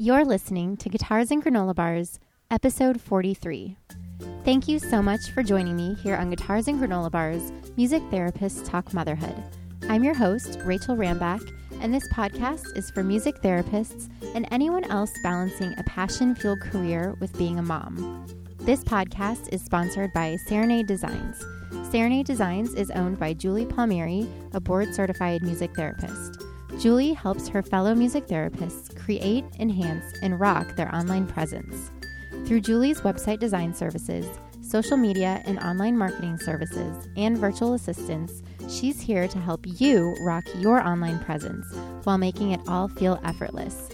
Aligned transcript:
You're 0.00 0.24
listening 0.24 0.76
to 0.76 0.88
Guitars 0.88 1.32
and 1.32 1.44
Granola 1.44 1.74
Bars, 1.74 2.20
episode 2.52 3.00
43. 3.00 3.76
Thank 4.44 4.68
you 4.68 4.78
so 4.78 5.02
much 5.02 5.32
for 5.34 5.42
joining 5.42 5.74
me 5.74 5.94
here 5.94 6.14
on 6.14 6.30
Guitars 6.30 6.68
and 6.68 6.80
Granola 6.80 7.10
Bars, 7.10 7.50
Music 7.76 8.00
Therapists 8.04 8.64
Talk 8.64 8.94
Motherhood. 8.94 9.34
I'm 9.88 10.04
your 10.04 10.14
host, 10.14 10.60
Rachel 10.62 10.94
Rambach, 10.94 11.42
and 11.80 11.92
this 11.92 12.06
podcast 12.12 12.76
is 12.76 12.92
for 12.92 13.02
music 13.02 13.42
therapists 13.42 14.08
and 14.36 14.46
anyone 14.52 14.84
else 14.84 15.10
balancing 15.24 15.74
a 15.76 15.82
passion 15.82 16.36
fueled 16.36 16.60
career 16.60 17.16
with 17.18 17.36
being 17.36 17.58
a 17.58 17.62
mom. 17.62 18.24
This 18.60 18.84
podcast 18.84 19.52
is 19.52 19.64
sponsored 19.64 20.12
by 20.12 20.36
Serenade 20.46 20.86
Designs. 20.86 21.44
Serenade 21.90 22.26
Designs 22.26 22.72
is 22.74 22.92
owned 22.92 23.18
by 23.18 23.32
Julie 23.32 23.66
Palmieri, 23.66 24.28
a 24.52 24.60
board 24.60 24.94
certified 24.94 25.42
music 25.42 25.74
therapist. 25.74 26.40
Julie 26.78 27.14
helps 27.14 27.48
her 27.48 27.62
fellow 27.62 27.96
music 27.96 28.28
therapists 28.28 28.96
create, 29.08 29.46
enhance, 29.58 30.04
and 30.20 30.38
rock 30.38 30.76
their 30.76 30.94
online 30.94 31.26
presence. 31.26 31.90
Through 32.44 32.60
Julie's 32.60 33.00
website 33.00 33.38
design 33.38 33.72
services, 33.72 34.26
social 34.60 34.98
media 34.98 35.40
and 35.46 35.58
online 35.60 35.96
marketing 35.96 36.36
services, 36.36 37.08
and 37.16 37.38
virtual 37.38 37.72
assistants, 37.72 38.42
she's 38.68 39.00
here 39.00 39.26
to 39.26 39.38
help 39.38 39.64
you 39.80 40.14
rock 40.20 40.44
your 40.58 40.86
online 40.86 41.18
presence 41.20 41.66
while 42.04 42.18
making 42.18 42.50
it 42.50 42.60
all 42.68 42.86
feel 42.86 43.18
effortless. 43.24 43.88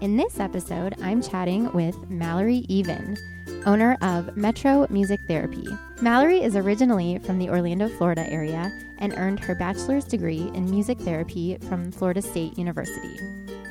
In 0.00 0.16
this 0.16 0.40
episode, 0.40 0.94
I'm 1.02 1.20
chatting 1.20 1.70
with 1.72 2.08
Mallory 2.08 2.64
Even, 2.68 3.18
owner 3.66 3.98
of 4.00 4.34
Metro 4.36 4.86
Music 4.88 5.20
Therapy. 5.28 5.66
Mallory 6.00 6.42
is 6.42 6.56
originally 6.56 7.18
from 7.18 7.38
the 7.38 7.50
Orlando, 7.50 7.90
Florida 7.90 8.26
area 8.32 8.72
and 9.00 9.12
earned 9.18 9.38
her 9.40 9.54
bachelor's 9.54 10.04
degree 10.04 10.50
in 10.54 10.70
music 10.70 10.98
therapy 11.00 11.58
from 11.68 11.92
Florida 11.92 12.22
State 12.22 12.56
University. 12.56 13.20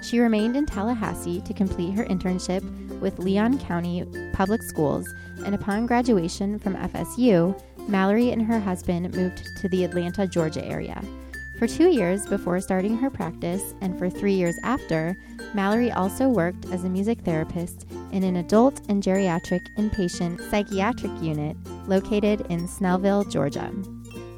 She 0.01 0.19
remained 0.19 0.55
in 0.55 0.65
Tallahassee 0.65 1.41
to 1.41 1.53
complete 1.53 1.93
her 1.95 2.05
internship 2.05 2.63
with 2.99 3.19
Leon 3.19 3.59
County 3.59 4.05
Public 4.33 4.61
Schools, 4.63 5.07
and 5.45 5.53
upon 5.53 5.85
graduation 5.85 6.59
from 6.59 6.75
FSU, 6.75 7.59
Mallory 7.87 8.31
and 8.31 8.41
her 8.41 8.59
husband 8.59 9.15
moved 9.15 9.43
to 9.57 9.69
the 9.69 9.83
Atlanta, 9.83 10.27
Georgia 10.27 10.65
area. 10.65 11.01
For 11.57 11.67
two 11.67 11.89
years 11.89 12.25
before 12.25 12.61
starting 12.61 12.97
her 12.97 13.09
practice, 13.09 13.73
and 13.81 13.97
for 13.99 14.09
three 14.09 14.33
years 14.33 14.55
after, 14.63 15.17
Mallory 15.53 15.91
also 15.91 16.29
worked 16.29 16.65
as 16.71 16.83
a 16.83 16.89
music 16.89 17.19
therapist 17.21 17.85
in 18.11 18.23
an 18.23 18.37
adult 18.37 18.81
and 18.87 19.03
geriatric 19.03 19.67
inpatient 19.77 20.39
psychiatric 20.49 21.11
unit 21.21 21.57
located 21.87 22.41
in 22.49 22.67
Snellville, 22.67 23.29
Georgia. 23.29 23.73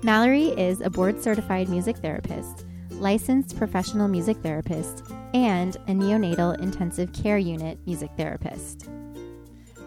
Mallory 0.01 0.47
is 0.59 0.81
a 0.81 0.89
board 0.89 1.21
certified 1.21 1.69
music 1.69 1.97
therapist, 1.97 2.65
licensed 3.01 3.57
professional 3.57 4.07
music 4.07 4.37
therapist, 4.37 5.03
and 5.33 5.75
a 5.87 5.91
neonatal 5.91 6.59
intensive 6.61 7.11
care 7.11 7.37
unit 7.37 7.79
music 7.85 8.11
therapist. 8.15 8.89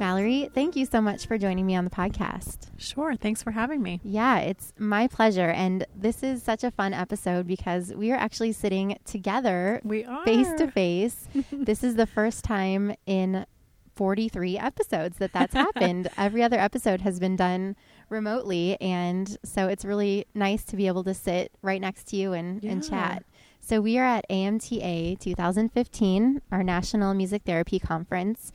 Mallory, 0.01 0.51
thank 0.53 0.75
you 0.75 0.85
so 0.87 1.01
much 1.01 1.27
for 1.27 1.39
joining 1.39 1.65
me 1.65 1.77
on 1.77 1.85
the 1.85 1.91
podcast. 1.91 2.69
Sure. 2.77 3.15
Thanks 3.15 3.45
for 3.45 3.53
having 3.53 3.81
me. 3.81 4.01
Yeah, 4.03 4.39
it's 4.41 4.73
my 4.77 5.07
pleasure. 5.07 5.51
And 5.51 5.87
this 5.95 6.25
is 6.25 6.43
such 6.43 6.65
a 6.65 6.73
fun 6.73 6.93
episode 6.93 7.47
because 7.47 7.95
we 7.95 8.11
are 8.11 8.17
actually 8.17 8.53
sitting 8.53 8.99
together 9.05 9.81
We 9.85 10.05
are 10.05 10.25
face 10.25 10.53
to 10.59 10.69
face. 10.69 11.29
This 11.53 11.85
is 11.85 11.95
the 11.95 12.07
first 12.07 12.43
time 12.45 12.95
in 13.07 13.47
43 13.95 14.59
episodes 14.59 15.19
that 15.19 15.33
that's 15.33 15.55
happened. 15.55 16.09
Every 16.19 16.43
other 16.43 16.59
episode 16.59 17.03
has 17.03 17.21
been 17.21 17.37
done 17.37 17.77
remotely. 18.15 18.81
And 18.81 19.37
so 19.45 19.69
it's 19.69 19.85
really 19.85 20.27
nice 20.35 20.65
to 20.65 20.77
be 20.77 20.87
able 20.87 21.05
to 21.05 21.13
sit 21.13 21.53
right 21.61 21.81
next 21.81 22.05
to 22.09 22.17
you 22.17 22.33
and, 22.33 22.65
and 22.65 22.89
chat. 22.89 23.25
So 23.61 23.81
we 23.81 23.99
are 23.99 24.05
at 24.05 24.25
AMTA 24.31 25.19
2015, 25.21 26.41
our 26.53 26.63
National 26.63 27.13
Music 27.15 27.43
Therapy 27.45 27.79
Conference. 27.79 28.53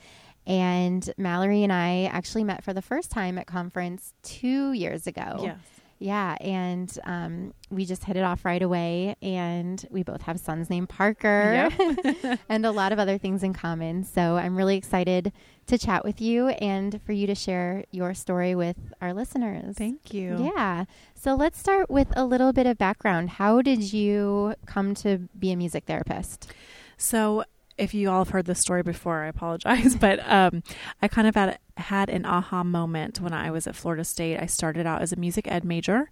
And 0.48 1.12
Mallory 1.18 1.64
and 1.64 1.72
I 1.74 2.06
actually 2.06 2.44
met 2.44 2.64
for 2.64 2.74
the 2.74 2.82
first 2.82 3.12
time 3.12 3.38
at 3.38 3.46
conference 3.46 4.14
two 4.24 4.72
years 4.72 5.06
ago. 5.06 5.42
Yes. 5.44 5.58
Yeah, 6.00 6.38
and 6.40 6.98
um, 7.04 7.54
we 7.70 7.86
just 7.86 8.06
hit 8.06 8.16
it 8.16 8.24
off 8.24 8.46
right 8.46 8.62
away. 8.62 9.16
And 9.22 9.86
we 9.90 10.04
both 10.04 10.22
have 10.24 10.40
sons 10.40 10.70
named 10.70 10.90
Parker 10.90 11.70
and 12.50 12.66
a 12.66 12.72
lot 12.72 12.92
of 12.94 13.00
other 13.00 13.18
things 13.18 13.44
in 13.44 13.54
common. 13.54 14.06
So 14.06 14.38
I'm 14.38 14.56
really 14.56 14.78
excited 14.78 15.34
to 15.68 15.78
chat 15.78 16.04
with 16.04 16.22
you 16.22 16.48
and 16.48 17.00
for 17.06 17.12
you 17.12 17.28
to 17.28 17.36
share 17.36 17.84
your 17.92 18.14
story 18.14 18.56
with 18.56 18.78
our 19.02 19.14
listeners. 19.14 19.76
Thank 19.76 20.14
you. 20.14 20.52
Yeah. 20.56 20.86
So 21.16 21.36
let's 21.36 21.60
start 21.60 21.90
with 21.90 22.08
a 22.16 22.26
little 22.26 22.54
bit 22.54 22.66
of 22.66 22.78
background. 22.78 23.32
How 23.32 23.62
did 23.62 23.94
you 23.94 24.56
come 24.66 24.96
to 24.96 25.30
be 25.38 25.52
a 25.52 25.56
music 25.56 25.84
therapist? 25.86 26.52
So, 26.98 27.44
if 27.80 27.94
you 27.94 28.10
all 28.10 28.24
have 28.24 28.30
heard 28.30 28.46
this 28.46 28.60
story 28.60 28.84
before, 28.84 29.24
I 29.24 29.28
apologize, 29.28 29.96
but 30.00 30.20
um, 30.30 30.64
I 31.02 31.08
kind 31.08 31.28
of 31.28 31.36
had 31.36 31.58
had 31.78 32.10
an 32.10 32.26
aha 32.26 32.62
moment 32.62 33.22
when 33.22 33.32
I 33.32 33.52
was 33.52 33.66
at 33.66 33.76
Florida 33.76 34.04
State. 34.04 34.38
I 34.38 34.48
started 34.48 34.86
out 34.86 35.02
as 35.02 35.14
a 35.14 35.16
music 35.16 35.50
ed 35.50 35.64
major, 35.64 36.10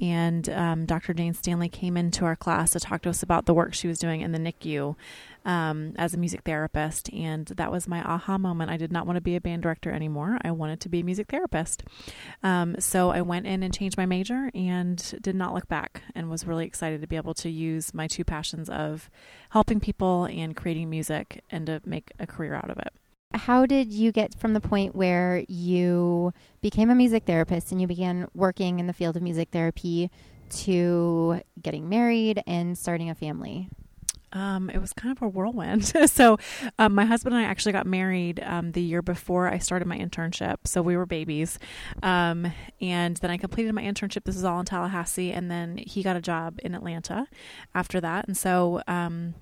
and 0.00 0.48
um, 0.48 0.86
Dr. 0.86 1.12
Jayne 1.12 1.34
Standley 1.34 1.70
came 1.70 1.96
into 1.96 2.24
our 2.24 2.36
class 2.36 2.70
to 2.70 2.80
talk 2.80 3.02
to 3.02 3.10
us 3.10 3.22
about 3.22 3.44
the 3.44 3.54
work 3.54 3.74
she 3.74 3.86
was 3.86 3.98
doing 3.98 4.22
in 4.22 4.32
the 4.32 4.38
NICU 4.38 4.96
um, 5.44 5.92
as 5.96 6.14
a 6.14 6.18
music 6.18 6.42
therapist, 6.44 7.12
and 7.12 7.46
that 7.46 7.72
was 7.72 7.88
my 7.88 8.02
aha 8.02 8.38
moment. 8.38 8.70
I 8.70 8.76
did 8.76 8.92
not 8.92 9.06
want 9.06 9.16
to 9.16 9.20
be 9.20 9.36
a 9.36 9.40
band 9.40 9.62
director 9.62 9.90
anymore. 9.90 10.38
I 10.42 10.50
wanted 10.50 10.80
to 10.80 10.88
be 10.88 11.00
a 11.00 11.04
music 11.04 11.28
therapist. 11.28 11.82
Um, 12.42 12.76
so 12.78 13.10
I 13.10 13.22
went 13.22 13.46
in 13.46 13.62
and 13.62 13.72
changed 13.72 13.96
my 13.96 14.06
major 14.06 14.50
and 14.54 15.14
did 15.20 15.34
not 15.34 15.54
look 15.54 15.68
back, 15.68 16.02
and 16.14 16.30
was 16.30 16.46
really 16.46 16.66
excited 16.66 17.00
to 17.00 17.06
be 17.06 17.16
able 17.16 17.34
to 17.34 17.50
use 17.50 17.94
my 17.94 18.06
two 18.06 18.24
passions 18.24 18.68
of 18.68 19.10
helping 19.50 19.80
people 19.80 20.24
and 20.24 20.56
creating 20.56 20.90
music 20.90 21.42
and 21.50 21.66
to 21.66 21.80
make 21.84 22.12
a 22.18 22.26
career 22.26 22.54
out 22.54 22.70
of 22.70 22.78
it. 22.78 22.92
How 23.32 23.64
did 23.64 23.92
you 23.92 24.10
get 24.10 24.34
from 24.34 24.54
the 24.54 24.60
point 24.60 24.96
where 24.96 25.44
you 25.46 26.32
became 26.60 26.90
a 26.90 26.96
music 26.96 27.26
therapist 27.26 27.70
and 27.70 27.80
you 27.80 27.86
began 27.86 28.26
working 28.34 28.80
in 28.80 28.88
the 28.88 28.92
field 28.92 29.16
of 29.16 29.22
music 29.22 29.50
therapy 29.52 30.10
to 30.50 31.40
getting 31.62 31.88
married 31.88 32.42
and 32.48 32.76
starting 32.76 33.08
a 33.08 33.14
family? 33.14 33.68
Um, 34.32 34.70
it 34.70 34.78
was 34.78 34.92
kind 34.92 35.16
of 35.16 35.22
a 35.22 35.28
whirlwind. 35.28 35.86
so, 36.10 36.38
um, 36.78 36.94
my 36.94 37.04
husband 37.04 37.34
and 37.34 37.44
I 37.44 37.48
actually 37.48 37.72
got 37.72 37.86
married 37.86 38.40
um, 38.44 38.72
the 38.72 38.82
year 38.82 39.02
before 39.02 39.48
I 39.48 39.58
started 39.58 39.86
my 39.86 39.98
internship. 39.98 40.56
So 40.64 40.82
we 40.82 40.96
were 40.96 41.06
babies, 41.06 41.58
um, 42.02 42.52
and 42.80 43.16
then 43.16 43.30
I 43.30 43.36
completed 43.36 43.74
my 43.74 43.82
internship. 43.82 44.24
This 44.24 44.36
is 44.36 44.44
all 44.44 44.60
in 44.60 44.66
Tallahassee, 44.66 45.32
and 45.32 45.50
then 45.50 45.76
he 45.78 46.02
got 46.02 46.16
a 46.16 46.20
job 46.20 46.58
in 46.62 46.74
Atlanta 46.74 47.26
after 47.74 48.00
that. 48.00 48.26
And 48.26 48.36
so, 48.36 48.82
um, 48.86 49.34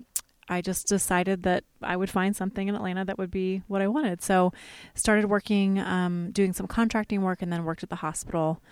I 0.48 0.62
just 0.62 0.88
decided 0.88 1.42
that 1.42 1.64
I 1.82 1.96
would 1.96 2.08
find 2.08 2.34
something 2.34 2.68
in 2.68 2.74
Atlanta 2.74 3.04
that 3.04 3.18
would 3.18 3.30
be 3.30 3.62
what 3.66 3.82
I 3.82 3.88
wanted. 3.88 4.22
So, 4.22 4.52
started 4.94 5.26
working, 5.26 5.78
um, 5.78 6.30
doing 6.32 6.52
some 6.54 6.66
contracting 6.66 7.22
work, 7.22 7.42
and 7.42 7.52
then 7.52 7.64
worked 7.64 7.82
at 7.82 7.90
the 7.90 7.96
hospital. 7.96 8.62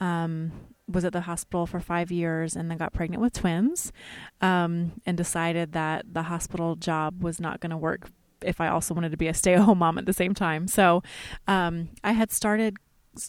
Um, 0.00 0.52
was 0.88 1.04
at 1.04 1.12
the 1.12 1.22
hospital 1.22 1.66
for 1.66 1.80
five 1.80 2.10
years 2.10 2.54
and 2.54 2.70
then 2.70 2.78
got 2.78 2.92
pregnant 2.92 3.20
with 3.20 3.32
twins 3.32 3.92
um, 4.40 4.92
and 5.04 5.16
decided 5.16 5.72
that 5.72 6.04
the 6.12 6.24
hospital 6.24 6.76
job 6.76 7.22
was 7.22 7.40
not 7.40 7.60
going 7.60 7.70
to 7.70 7.76
work 7.76 8.08
if 8.42 8.60
I 8.60 8.68
also 8.68 8.94
wanted 8.94 9.10
to 9.10 9.16
be 9.16 9.28
a 9.28 9.34
stay 9.34 9.54
at 9.54 9.60
home 9.60 9.78
mom 9.78 9.98
at 9.98 10.06
the 10.06 10.12
same 10.12 10.34
time. 10.34 10.68
So 10.68 11.02
um, 11.48 11.88
I 12.04 12.12
had 12.12 12.30
started 12.30 12.76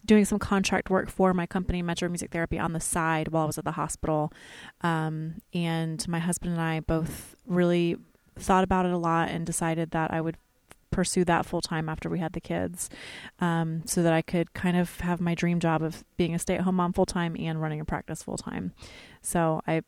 doing 0.06 0.25
some 0.25 0.38
contract 0.38 0.90
work 0.90 1.09
for 1.09 1.34
my 1.34 1.46
company, 1.46 1.81
Metro 1.81 2.09
Music 2.09 2.31
Therapy, 2.31 2.59
on 2.59 2.73
the 2.73 2.79
side 2.79 3.29
while 3.29 3.44
I 3.44 3.46
was 3.46 3.57
at 3.57 3.63
the 3.63 3.72
hospital. 3.72 4.32
Um, 4.82 5.41
and 5.53 6.05
my 6.08 6.20
husband 6.20 6.53
and 6.53 6.61
I 6.61 6.82
both 6.82 7.35
really 7.46 7.97
thought 8.37 8.64
about 8.64 8.85
it 8.85 8.91
a 8.91 8.97
lot 8.97 9.29
and 9.29 9.46
decided 9.46 9.91
that 9.91 10.14
I 10.14 10.22
would 10.22 10.37
pursue 10.91 11.23
that 11.25 11.45
full 11.45 11.61
time 11.61 11.89
after 11.89 12.09
we 12.09 12.19
had 12.19 12.34
the 12.34 12.41
kids 12.41 12.89
um, 13.39 13.84
so 13.85 14.01
that 14.03 14.13
I 14.13 14.22
could 14.22 14.53
kind 14.53 14.78
of 14.78 14.99
have 15.01 15.19
my 15.22 15.35
dream 15.35 15.59
job 15.59 15.81
of 15.84 16.03
being 16.17 16.34
a 16.34 16.39
stay 16.39 16.55
at 16.55 16.61
home 16.61 16.75
mom 16.75 16.93
full 16.93 17.05
time 17.05 17.35
and 17.37 17.61
running 17.61 17.79
a 17.79 17.85
practice 17.85 18.23
full 18.23 18.37
time. 18.37 18.73
So 19.22 19.61
I 19.67 19.81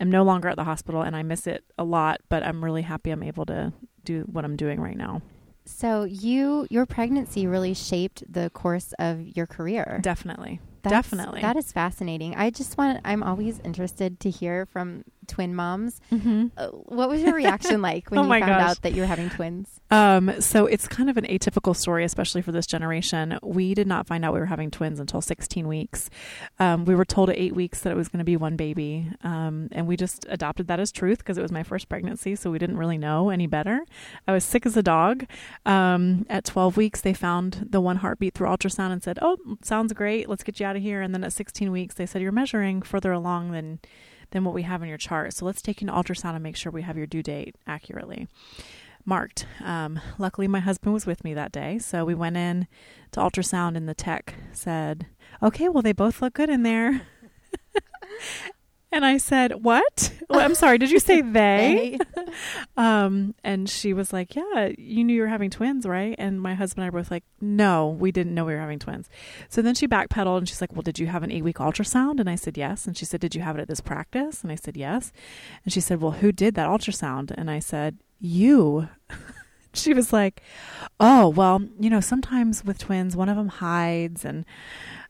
am 0.00 0.10
no 0.10 0.22
longer 0.24 0.48
at 0.48 0.56
the 0.56 0.64
hospital 0.64 1.02
and 1.02 1.14
I 1.16 1.22
miss 1.22 1.46
it 1.46 1.64
a 1.78 1.84
lot, 1.84 2.20
but 2.28 2.42
I'm 2.42 2.62
really 2.64 2.82
happy 2.82 3.10
I'm 3.10 3.22
able 3.22 3.46
to 3.46 3.72
do 4.04 4.22
what 4.30 4.44
I'm 4.44 4.56
doing 4.56 4.80
right 4.80 4.96
now. 4.96 5.22
So 5.66 6.04
you 6.04 6.66
your 6.68 6.84
pregnancy 6.84 7.46
really 7.46 7.72
shaped 7.72 8.22
the 8.30 8.50
course 8.50 8.92
of 8.98 9.20
your 9.36 9.46
career. 9.46 9.98
Definitely. 10.02 10.60
That's- 10.82 11.04
Definitely. 11.08 11.40
That 11.40 11.56
is 11.56 11.72
fascinating. 11.72 12.34
I 12.36 12.50
just 12.50 12.76
want 12.76 13.00
I'm 13.02 13.22
always 13.22 13.60
interested 13.60 14.20
to 14.20 14.28
hear 14.30 14.66
from 14.66 15.04
twin 15.28 15.54
moms. 15.54 16.00
Mm-hmm. 16.12 16.46
Uh, 16.56 16.68
what 16.68 17.08
was 17.08 17.22
your 17.22 17.34
reaction 17.34 17.82
like 17.82 18.10
when 18.10 18.18
Oh 18.20 18.22
you 18.24 18.28
found 18.30 18.46
gosh. 18.46 18.70
out 18.70 18.82
that 18.82 18.92
you 18.94 19.02
were 19.02 19.06
having 19.06 19.30
twins? 19.30 19.68
Um, 19.90 20.40
so 20.40 20.66
it's 20.66 20.88
kind 20.88 21.08
of 21.10 21.16
an 21.16 21.24
atypical 21.24 21.76
story, 21.76 22.04
especially 22.04 22.42
for 22.42 22.52
this 22.52 22.66
generation. 22.66 23.38
We 23.42 23.74
did 23.74 23.86
not 23.86 24.06
find 24.06 24.24
out 24.24 24.32
we 24.34 24.40
were 24.40 24.46
having 24.46 24.70
twins 24.70 24.98
until 24.98 25.20
16 25.20 25.68
weeks. 25.68 26.10
Um, 26.58 26.84
we 26.84 26.94
were 26.94 27.04
told 27.04 27.30
at 27.30 27.36
eight 27.38 27.54
weeks 27.54 27.80
that 27.80 27.90
it 27.90 27.96
was 27.96 28.08
going 28.08 28.18
to 28.18 28.24
be 28.24 28.36
one 28.36 28.56
baby. 28.56 29.08
Um, 29.22 29.68
and 29.72 29.86
we 29.86 29.96
just 29.96 30.26
adopted 30.28 30.66
that 30.68 30.80
as 30.80 30.90
truth 30.90 31.18
because 31.18 31.38
it 31.38 31.42
was 31.42 31.52
my 31.52 31.62
first 31.62 31.88
pregnancy. 31.88 32.34
So 32.34 32.50
we 32.50 32.58
didn't 32.58 32.76
really 32.78 32.98
know 32.98 33.30
any 33.30 33.46
better. 33.46 33.84
I 34.26 34.32
was 34.32 34.44
sick 34.44 34.66
as 34.66 34.76
a 34.76 34.82
dog. 34.82 35.26
Um, 35.64 36.26
at 36.28 36.44
12 36.44 36.76
weeks, 36.76 37.00
they 37.00 37.14
found 37.14 37.68
the 37.70 37.80
one 37.80 37.96
heartbeat 37.96 38.34
through 38.34 38.48
ultrasound 38.48 38.92
and 38.92 39.02
said, 39.02 39.18
Oh, 39.22 39.36
sounds 39.62 39.92
great. 39.92 40.28
Let's 40.28 40.42
get 40.42 40.58
you 40.58 40.66
out 40.66 40.76
of 40.76 40.82
here. 40.82 41.02
And 41.02 41.14
then 41.14 41.22
at 41.24 41.32
16 41.32 41.70
weeks, 41.70 41.94
they 41.94 42.06
said, 42.06 42.20
You're 42.22 42.32
measuring 42.32 42.82
further 42.82 43.12
along 43.12 43.52
than, 43.52 43.78
than 44.34 44.44
what 44.44 44.52
we 44.52 44.62
have 44.62 44.82
in 44.82 44.88
your 44.88 44.98
chart. 44.98 45.32
So 45.32 45.46
let's 45.46 45.62
take 45.62 45.80
an 45.80 45.88
ultrasound 45.88 46.34
and 46.34 46.42
make 46.42 46.56
sure 46.56 46.70
we 46.70 46.82
have 46.82 46.98
your 46.98 47.06
due 47.06 47.22
date 47.22 47.54
accurately 47.66 48.26
marked. 49.06 49.46
Um, 49.62 50.00
luckily, 50.18 50.48
my 50.48 50.60
husband 50.60 50.92
was 50.92 51.06
with 51.06 51.24
me 51.24 51.34
that 51.34 51.52
day. 51.52 51.78
So 51.78 52.04
we 52.04 52.14
went 52.14 52.36
in 52.36 52.66
to 53.12 53.20
ultrasound, 53.20 53.76
and 53.76 53.88
the 53.88 53.94
tech 53.94 54.34
said, 54.52 55.06
Okay, 55.42 55.68
well, 55.68 55.82
they 55.82 55.92
both 55.92 56.20
look 56.20 56.34
good 56.34 56.50
in 56.50 56.64
there. 56.64 57.02
and 58.94 59.04
I 59.04 59.18
said, 59.18 59.64
What? 59.64 60.12
Well, 60.30 60.40
I'm 60.40 60.54
sorry, 60.54 60.78
did 60.78 60.90
you 60.90 61.00
say 61.00 61.20
they? 61.38 61.98
Um, 62.76 63.34
and 63.44 63.68
she 63.70 63.92
was 63.92 64.12
like, 64.12 64.34
Yeah, 64.34 64.70
you 64.76 65.04
knew 65.04 65.14
you 65.14 65.22
were 65.22 65.28
having 65.28 65.50
twins, 65.50 65.86
right? 65.86 66.16
And 66.18 66.40
my 66.40 66.54
husband 66.54 66.82
and 66.82 66.90
I 66.90 66.94
were 66.94 67.00
both 67.00 67.10
like, 67.10 67.22
No, 67.40 67.88
we 67.88 68.10
didn't 68.10 68.34
know 68.34 68.44
we 68.44 68.54
were 68.54 68.60
having 68.60 68.78
twins. 68.80 69.08
So 69.48 69.62
then 69.62 69.74
she 69.74 69.86
backpedaled 69.86 70.38
and 70.38 70.48
she's 70.48 70.60
like, 70.60 70.72
Well, 70.72 70.82
did 70.82 70.98
you 70.98 71.06
have 71.06 71.22
an 71.22 71.30
eight 71.30 71.44
week 71.44 71.58
ultrasound? 71.58 72.18
And 72.18 72.28
I 72.28 72.34
said, 72.34 72.56
Yes. 72.56 72.86
And 72.86 72.96
she 72.96 73.04
said, 73.04 73.20
Did 73.20 73.34
you 73.34 73.42
have 73.42 73.56
it 73.56 73.60
at 73.60 73.68
this 73.68 73.80
practice? 73.80 74.42
And 74.42 74.50
I 74.50 74.56
said, 74.56 74.76
Yes. 74.76 75.12
And 75.64 75.72
she 75.72 75.80
said, 75.80 76.00
Well, 76.00 76.12
who 76.12 76.32
did 76.32 76.54
that 76.56 76.68
ultrasound? 76.68 77.30
And 77.30 77.50
I 77.50 77.60
said, 77.60 77.98
You. 78.18 78.88
she 79.72 79.94
was 79.94 80.12
like, 80.12 80.42
Oh, 80.98 81.28
well, 81.28 81.62
you 81.78 81.90
know, 81.90 82.00
sometimes 82.00 82.64
with 82.64 82.78
twins, 82.78 83.14
one 83.14 83.28
of 83.28 83.36
them 83.36 83.48
hides. 83.48 84.24
And 84.24 84.44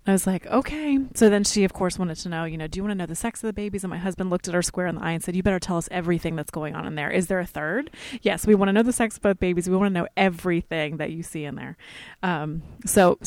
I 0.06 0.12
was 0.12 0.26
like, 0.26 0.46
Okay. 0.46 0.98
So 1.14 1.30
then 1.30 1.44
she, 1.44 1.64
of 1.64 1.72
course, 1.72 1.98
wanted 1.98 2.16
to 2.16 2.28
know, 2.28 2.44
you 2.44 2.58
know, 2.58 2.66
do 2.66 2.78
you 2.78 2.82
want 2.82 2.92
to 2.92 2.96
know 2.96 3.06
the 3.06 3.14
sex 3.14 3.42
of 3.42 3.46
the 3.46 3.52
babies? 3.52 3.84
And 3.84 3.90
my 3.90 3.98
husband 3.98 4.30
looked 4.30 4.48
at 4.48 4.54
her 4.54 4.62
square 4.62 4.86
in 4.86 4.96
the 4.96 5.02
eye 5.02 5.12
and 5.12 5.22
said, 5.22 5.34
You 5.34 5.42
better 5.42 5.58
tell 5.58 5.76
us 5.76 5.88
everything 5.90 6.36
that's 6.36 6.50
going 6.50 6.74
on 6.74 6.86
in 6.86 6.94
there. 6.94 7.10
Is 7.10 7.28
there 7.28 7.40
a 7.40 7.46
third? 7.46 7.90
Yes, 8.22 8.46
we 8.46 8.54
want 8.54 8.68
to 8.68 8.72
know 8.72 8.82
the 8.82 8.92
sex 8.92 9.16
of 9.16 9.22
both 9.22 9.38
babies. 9.38 9.68
We 9.68 9.76
want 9.76 9.94
to 9.94 10.00
know 10.00 10.08
everything 10.16 10.98
that 10.98 11.10
you 11.10 11.22
see 11.22 11.44
in 11.44 11.54
there. 11.54 11.76
Um, 12.22 12.62
so, 12.84 13.18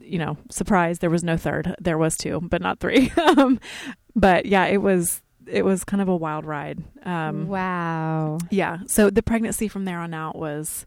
you 0.00 0.18
know, 0.18 0.38
surprise, 0.50 1.00
there 1.00 1.10
was 1.10 1.24
no 1.24 1.36
third. 1.36 1.74
There 1.80 1.98
was 1.98 2.16
two, 2.16 2.40
but 2.42 2.62
not 2.62 2.80
three. 2.80 3.12
um, 3.36 3.60
but 4.14 4.46
yeah, 4.46 4.66
it 4.66 4.78
was 4.78 5.22
it 5.46 5.64
was 5.64 5.84
kind 5.84 6.02
of 6.02 6.08
a 6.08 6.16
wild 6.16 6.44
ride. 6.44 6.82
Um, 7.04 7.48
wow. 7.48 8.38
yeah. 8.50 8.78
So 8.86 9.10
the 9.10 9.22
pregnancy 9.22 9.68
from 9.68 9.84
there 9.84 9.98
on 9.98 10.14
out 10.14 10.36
was 10.36 10.86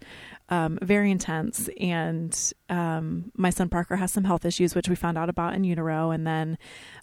um, 0.52 0.78
very 0.84 1.10
intense. 1.10 1.70
And 1.80 2.38
um, 2.70 3.32
my 3.36 3.50
son 3.50 3.70
Parker 3.70 3.96
has 3.96 4.12
some 4.12 4.26
health 4.26 4.46
issues, 4.46 4.76
which 4.76 4.90
we 4.90 4.96
found 4.96 5.18
out 5.18 5.30
about 5.30 5.56
in 5.56 5.64
utero. 5.64 6.12
And 6.12 6.28
then 6.28 6.58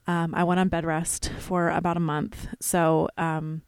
um, 0.07 0.35
I 0.35 0.45
went 0.45 0.61
on 0.61 0.69
bed 0.69 0.85
rest 0.85 1.33
for 1.41 1.71
about 1.71 1.97
a 1.97 2.01
month. 2.01 2.47
So 2.61 3.09
um, 3.19 3.63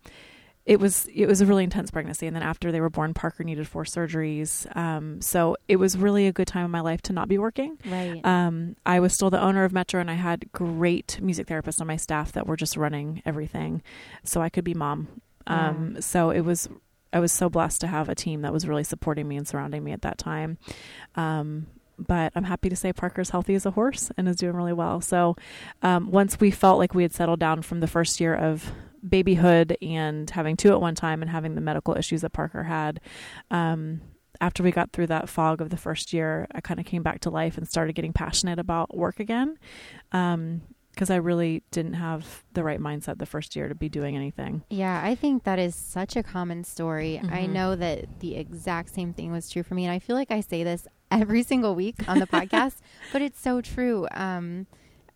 it 0.66 0.78
was 0.78 1.08
it 1.12 1.26
was 1.26 1.40
a 1.40 1.46
really 1.46 1.64
intense 1.64 1.90
pregnancy. 1.90 2.26
And 2.26 2.36
then 2.36 2.42
after 2.42 2.70
they 2.70 2.80
were 2.80 2.90
born, 2.90 3.14
Parker 3.14 3.42
needed 3.42 3.66
four 3.66 3.84
surgeries. 3.84 4.64
Um, 4.76 5.20
so 5.20 5.56
it 5.66 5.76
was 5.76 5.96
really 5.96 6.26
a 6.26 6.32
good 6.32 6.46
time 6.46 6.64
in 6.66 6.70
my 6.70 6.82
life 6.82 7.00
to 7.02 7.12
not 7.12 7.28
be 7.28 7.38
working. 7.38 7.78
Right. 7.86 8.20
Um, 8.24 8.76
I 8.84 9.00
was 9.00 9.14
still 9.14 9.30
the 9.30 9.40
owner 9.42 9.64
of 9.64 9.72
Metro, 9.72 10.00
and 10.00 10.10
I 10.10 10.14
had 10.14 10.52
great 10.52 11.18
music 11.20 11.46
therapists 11.46 11.80
on 11.80 11.86
my 11.86 11.96
staff 11.96 12.32
that 12.32 12.46
were 12.46 12.56
just 12.56 12.76
running 12.76 13.22
everything, 13.24 13.82
so 14.22 14.42
I 14.42 14.48
could 14.50 14.64
be 14.64 14.74
mom. 14.74 15.08
Um, 15.46 15.96
So 16.00 16.30
it 16.30 16.42
was, 16.42 16.68
I 17.12 17.20
was 17.20 17.32
so 17.32 17.48
blessed 17.48 17.80
to 17.82 17.86
have 17.86 18.08
a 18.08 18.14
team 18.14 18.42
that 18.42 18.52
was 18.52 18.66
really 18.66 18.84
supporting 18.84 19.26
me 19.26 19.36
and 19.36 19.46
surrounding 19.46 19.82
me 19.82 19.92
at 19.92 20.02
that 20.02 20.18
time. 20.18 20.58
Um, 21.14 21.66
but 21.98 22.32
I'm 22.34 22.44
happy 22.44 22.68
to 22.68 22.76
say 22.76 22.92
Parker's 22.92 23.30
healthy 23.30 23.54
as 23.54 23.66
a 23.66 23.72
horse 23.72 24.10
and 24.16 24.28
is 24.28 24.36
doing 24.36 24.56
really 24.56 24.72
well. 24.72 25.00
So 25.00 25.36
um, 25.82 26.10
once 26.10 26.40
we 26.40 26.50
felt 26.50 26.78
like 26.78 26.94
we 26.94 27.02
had 27.02 27.12
settled 27.12 27.40
down 27.40 27.62
from 27.62 27.80
the 27.80 27.86
first 27.86 28.20
year 28.20 28.34
of 28.34 28.72
babyhood 29.06 29.76
and 29.82 30.28
having 30.30 30.56
two 30.56 30.70
at 30.70 30.80
one 30.80 30.94
time 30.94 31.20
and 31.22 31.30
having 31.30 31.54
the 31.54 31.60
medical 31.60 31.96
issues 31.96 32.22
that 32.22 32.32
Parker 32.32 32.64
had, 32.64 33.00
um, 33.50 34.00
after 34.40 34.62
we 34.62 34.70
got 34.70 34.92
through 34.92 35.08
that 35.08 35.28
fog 35.28 35.60
of 35.60 35.68
the 35.68 35.76
first 35.76 36.14
year, 36.14 36.46
I 36.54 36.62
kind 36.62 36.80
of 36.80 36.86
came 36.86 37.02
back 37.02 37.20
to 37.20 37.30
life 37.30 37.58
and 37.58 37.68
started 37.68 37.94
getting 37.94 38.14
passionate 38.14 38.58
about 38.58 38.96
work 38.96 39.20
again. 39.20 39.58
Um, 40.12 40.62
because 41.00 41.08
I 41.08 41.16
really 41.16 41.62
didn't 41.70 41.94
have 41.94 42.44
the 42.52 42.62
right 42.62 42.78
mindset 42.78 43.16
the 43.18 43.24
first 43.24 43.56
year 43.56 43.68
to 43.68 43.74
be 43.74 43.88
doing 43.88 44.16
anything. 44.16 44.62
Yeah, 44.68 45.00
I 45.02 45.14
think 45.14 45.44
that 45.44 45.58
is 45.58 45.74
such 45.74 46.14
a 46.14 46.22
common 46.22 46.62
story. 46.62 47.18
I 47.18 47.46
Mhm. 47.46 47.50
know 47.52 47.74
that 47.74 48.20
the 48.20 48.36
exact 48.36 48.90
same 48.90 49.14
thing 49.14 49.32
was 49.32 49.48
true 49.48 49.62
for 49.62 49.74
me. 49.74 49.86
And 49.86 49.92
I 49.92 49.98
feel 49.98 50.14
like 50.14 50.30
I 50.30 50.42
say 50.42 50.62
this 50.62 50.86
every 51.10 51.42
single 51.52 51.74
week 51.74 51.94
on 52.06 52.18
the 52.18 52.26
podcast, 52.26 52.80
but 53.14 53.22
it's 53.22 53.40
so 53.40 53.62
true. 53.62 54.08
Um, 54.12 54.66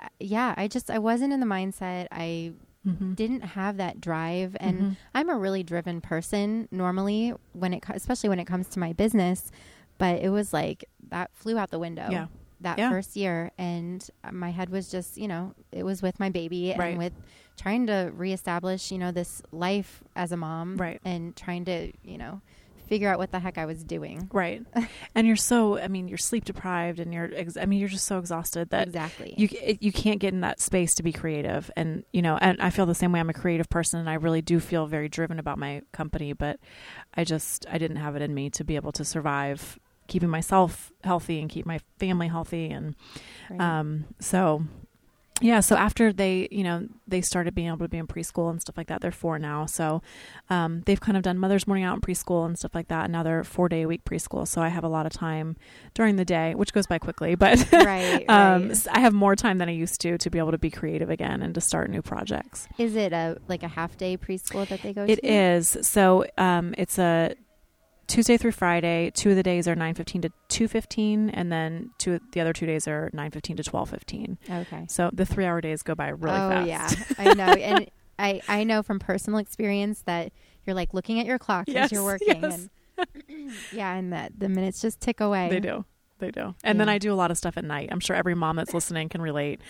uh, 0.00 0.06
yeah, 0.18 0.54
I 0.56 0.68
just, 0.68 0.90
I 0.90 0.98
wasn't 0.98 1.34
in 1.34 1.40
the 1.40 1.46
mindset. 1.46 2.06
I 2.10 2.52
Mm-hmm. 2.86 3.12
didn't 3.14 3.40
have 3.42 3.76
that 3.78 3.98
drive. 4.00 4.56
And 4.60 4.96
I'm 5.14 5.28
a 5.30 5.36
really 5.38 5.62
driven 5.62 6.00
person 6.02 6.66
normally 6.70 7.32
when 7.52 7.72
it, 7.74 7.82
especially 7.90 8.28
when 8.30 8.38
it 8.38 8.44
comes 8.46 8.68
to 8.68 8.78
my 8.78 8.92
business. 8.94 9.50
But 9.98 10.20
it 10.22 10.28
was 10.30 10.52
like 10.54 10.84
that 11.08 11.30
flew 11.34 11.56
out 11.58 11.70
the 11.70 11.78
window. 11.78 12.08
Yeah. 12.10 12.26
That 12.64 12.78
Yeah. 12.78 12.90
first 12.90 13.14
year, 13.14 13.50
and 13.58 14.04
uh, 14.24 14.32
my 14.32 14.50
head 14.50 14.70
was 14.70 14.90
just, 14.90 15.16
you 15.16 15.28
know, 15.28 15.54
it 15.70 15.84
was 15.84 16.02
with 16.02 16.18
my 16.18 16.30
baby 16.30 16.74
Right. 16.76 16.88
and 16.88 16.98
with 16.98 17.12
trying 17.56 17.86
to 17.86 18.10
reestablish, 18.14 18.90
you 18.90 18.98
know, 18.98 19.12
this 19.12 19.40
life 19.52 20.02
as 20.16 20.32
a 20.32 20.36
mom, 20.36 20.76
Right. 20.76 21.00
and 21.04 21.36
trying 21.36 21.64
to, 21.66 21.92
you 22.02 22.18
know, 22.18 22.40
figure 22.88 23.08
out 23.08 23.18
what 23.18 23.30
the 23.32 23.38
heck 23.38 23.56
I 23.56 23.64
was 23.64 23.82
doing. 23.82 24.28
Right. 24.32 24.62
and 25.14 25.26
you're 25.26 25.36
so, 25.36 25.78
I 25.78 25.88
mean, 25.88 26.06
you're 26.08 26.18
sleep 26.18 26.44
deprived 26.44 26.98
and 27.00 27.14
you're, 27.14 27.30
ex- 27.34 27.56
I 27.56 27.64
mean, 27.66 27.80
you're 27.80 27.88
just 27.88 28.06
so 28.06 28.18
exhausted 28.18 28.70
that 28.70 28.88
exactly. 28.88 29.34
you 29.38 29.48
you 29.80 29.90
can't 29.92 30.18
get 30.20 30.32
in 30.34 30.40
that 30.40 30.60
space 30.60 30.94
to 30.96 31.02
be 31.02 31.10
creative 31.12 31.70
and 31.76 32.04
you 32.12 32.20
know 32.22 32.36
and 32.42 32.60
I 32.60 32.68
feel 32.70 32.84
the 32.86 32.94
same 32.94 33.10
way 33.12 33.20
I'm 33.20 33.30
a 33.30 33.34
creative 33.34 33.68
person 33.70 34.00
and 34.00 34.08
I 34.10 34.14
really 34.14 34.42
do 34.42 34.60
feel 34.60 34.86
very 34.86 35.08
driven 35.08 35.38
about 35.38 35.58
my 35.58 35.80
company 35.92 36.32
but 36.34 36.60
I 37.14 37.24
just 37.24 37.64
I 37.70 37.78
didn't 37.78 37.96
have 37.96 38.16
it 38.16 38.22
in 38.22 38.34
me 38.34 38.50
to 38.50 38.64
be 38.64 38.76
able 38.76 38.92
to 38.92 39.04
survive 39.04 39.78
keeping 40.14 40.30
myself 40.38 40.92
healthy 41.10 41.40
and 41.40 41.48
keep 41.50 41.66
my 41.66 41.78
family 41.98 42.28
healthy 42.28 42.66
and 42.76 42.94
Right. 43.50 43.60
um 43.68 43.88
so 44.20 44.40
yeah 45.40 45.58
so 45.68 45.74
after 45.74 46.12
they 46.12 46.46
you 46.52 46.62
know 46.62 46.86
they 47.08 47.20
started 47.20 47.52
being 47.56 47.66
able 47.66 47.78
to 47.78 47.88
be 47.88 47.98
in 47.98 48.06
preschool 48.06 48.48
and 48.50 48.60
stuff 48.60 48.76
like 48.78 48.86
that 48.86 49.00
they're 49.00 49.10
four 49.24 49.36
now 49.36 49.66
so 49.66 50.00
um, 50.48 50.82
they've 50.86 51.00
kind 51.00 51.16
of 51.18 51.22
done 51.24 51.36
mother's 51.40 51.66
morning 51.66 51.84
out 51.84 51.96
in 51.96 52.00
preschool 52.00 52.46
and 52.46 52.56
stuff 52.56 52.72
like 52.78 52.86
that 52.86 53.02
and 53.06 53.12
now 53.12 53.24
they're 53.24 53.42
four 53.42 53.68
day 53.68 53.82
a 53.82 53.88
week 53.88 54.04
preschool 54.04 54.46
so 54.46 54.62
i 54.62 54.68
have 54.68 54.84
a 54.84 54.88
lot 54.96 55.04
of 55.06 55.12
time 55.12 55.56
during 55.92 56.14
the 56.14 56.24
day 56.24 56.54
which 56.54 56.72
goes 56.72 56.86
by 56.86 56.98
quickly 56.98 57.34
but 57.44 57.58
right. 57.72 58.24
um, 58.30 58.68
right. 58.68 58.86
I 58.92 59.00
have 59.00 59.12
more 59.12 59.34
time 59.34 59.58
than 59.58 59.68
I 59.68 59.72
used 59.72 60.00
to 60.02 60.16
to 60.16 60.30
be 60.30 60.38
able 60.38 60.52
to 60.52 60.58
be 60.58 60.70
creative 60.70 61.10
again 61.10 61.42
and 61.42 61.52
to 61.56 61.60
start 61.60 61.90
new 61.90 62.00
projects. 62.02 62.68
Is 62.78 62.94
it 62.94 63.12
a 63.12 63.36
like 63.48 63.64
a 63.64 63.68
half 63.78 63.96
day 63.98 64.16
preschool 64.16 64.66
that 64.68 64.80
they 64.82 64.92
go 64.92 65.02
It 65.04 65.16
to? 65.16 65.26
is 65.26 65.76
so 65.82 66.24
um, 66.38 66.74
it's 66.78 66.98
a 66.98 67.34
Tuesday 68.06 68.36
through 68.36 68.52
Friday. 68.52 69.10
Two 69.14 69.30
of 69.30 69.36
the 69.36 69.42
days 69.42 69.66
are 69.68 69.74
nine 69.74 69.94
fifteen 69.94 70.22
to 70.22 70.30
two 70.48 70.68
fifteen, 70.68 71.30
and 71.30 71.50
then 71.50 71.90
two 71.98 72.20
the 72.32 72.40
other 72.40 72.52
two 72.52 72.66
days 72.66 72.86
are 72.88 73.10
nine 73.12 73.30
fifteen 73.30 73.56
to 73.56 73.62
twelve 73.64 73.90
fifteen. 73.90 74.38
Okay. 74.50 74.86
So 74.88 75.10
the 75.12 75.24
three 75.26 75.44
hour 75.46 75.60
days 75.60 75.82
go 75.82 75.94
by 75.94 76.08
really 76.08 76.36
fast. 76.36 76.96
oh 76.96 77.04
fast. 77.04 77.18
yeah, 77.18 77.30
I 77.30 77.34
know, 77.34 77.44
and 77.52 77.90
I 78.18 78.40
I 78.48 78.64
know 78.64 78.82
from 78.82 78.98
personal 78.98 79.38
experience 79.38 80.02
that 80.06 80.32
you're 80.66 80.74
like 80.74 80.94
looking 80.94 81.18
at 81.20 81.26
your 81.26 81.38
clock 81.38 81.64
Yes, 81.68 81.86
as 81.86 81.92
you're 81.92 82.04
working, 82.04 82.40
yes. 82.42 82.68
and 83.28 83.52
yeah, 83.72 83.94
and 83.94 84.12
that 84.12 84.32
the 84.38 84.48
minutes 84.48 84.80
just 84.80 85.00
tick 85.00 85.20
away. 85.20 85.48
They 85.50 85.60
do. 85.60 85.84
They 86.20 86.30
do. 86.30 86.54
And 86.62 86.78
then 86.80 86.88
I 86.88 86.98
do 86.98 87.12
a 87.12 87.16
lot 87.16 87.30
of 87.30 87.36
stuff 87.36 87.56
at 87.56 87.64
night. 87.64 87.88
I'm 87.90 87.98
sure 88.00 88.14
every 88.14 88.34
mom 88.36 88.56
that's 88.56 88.72
listening 88.72 89.08
can 89.08 89.20
relate. 89.20 89.60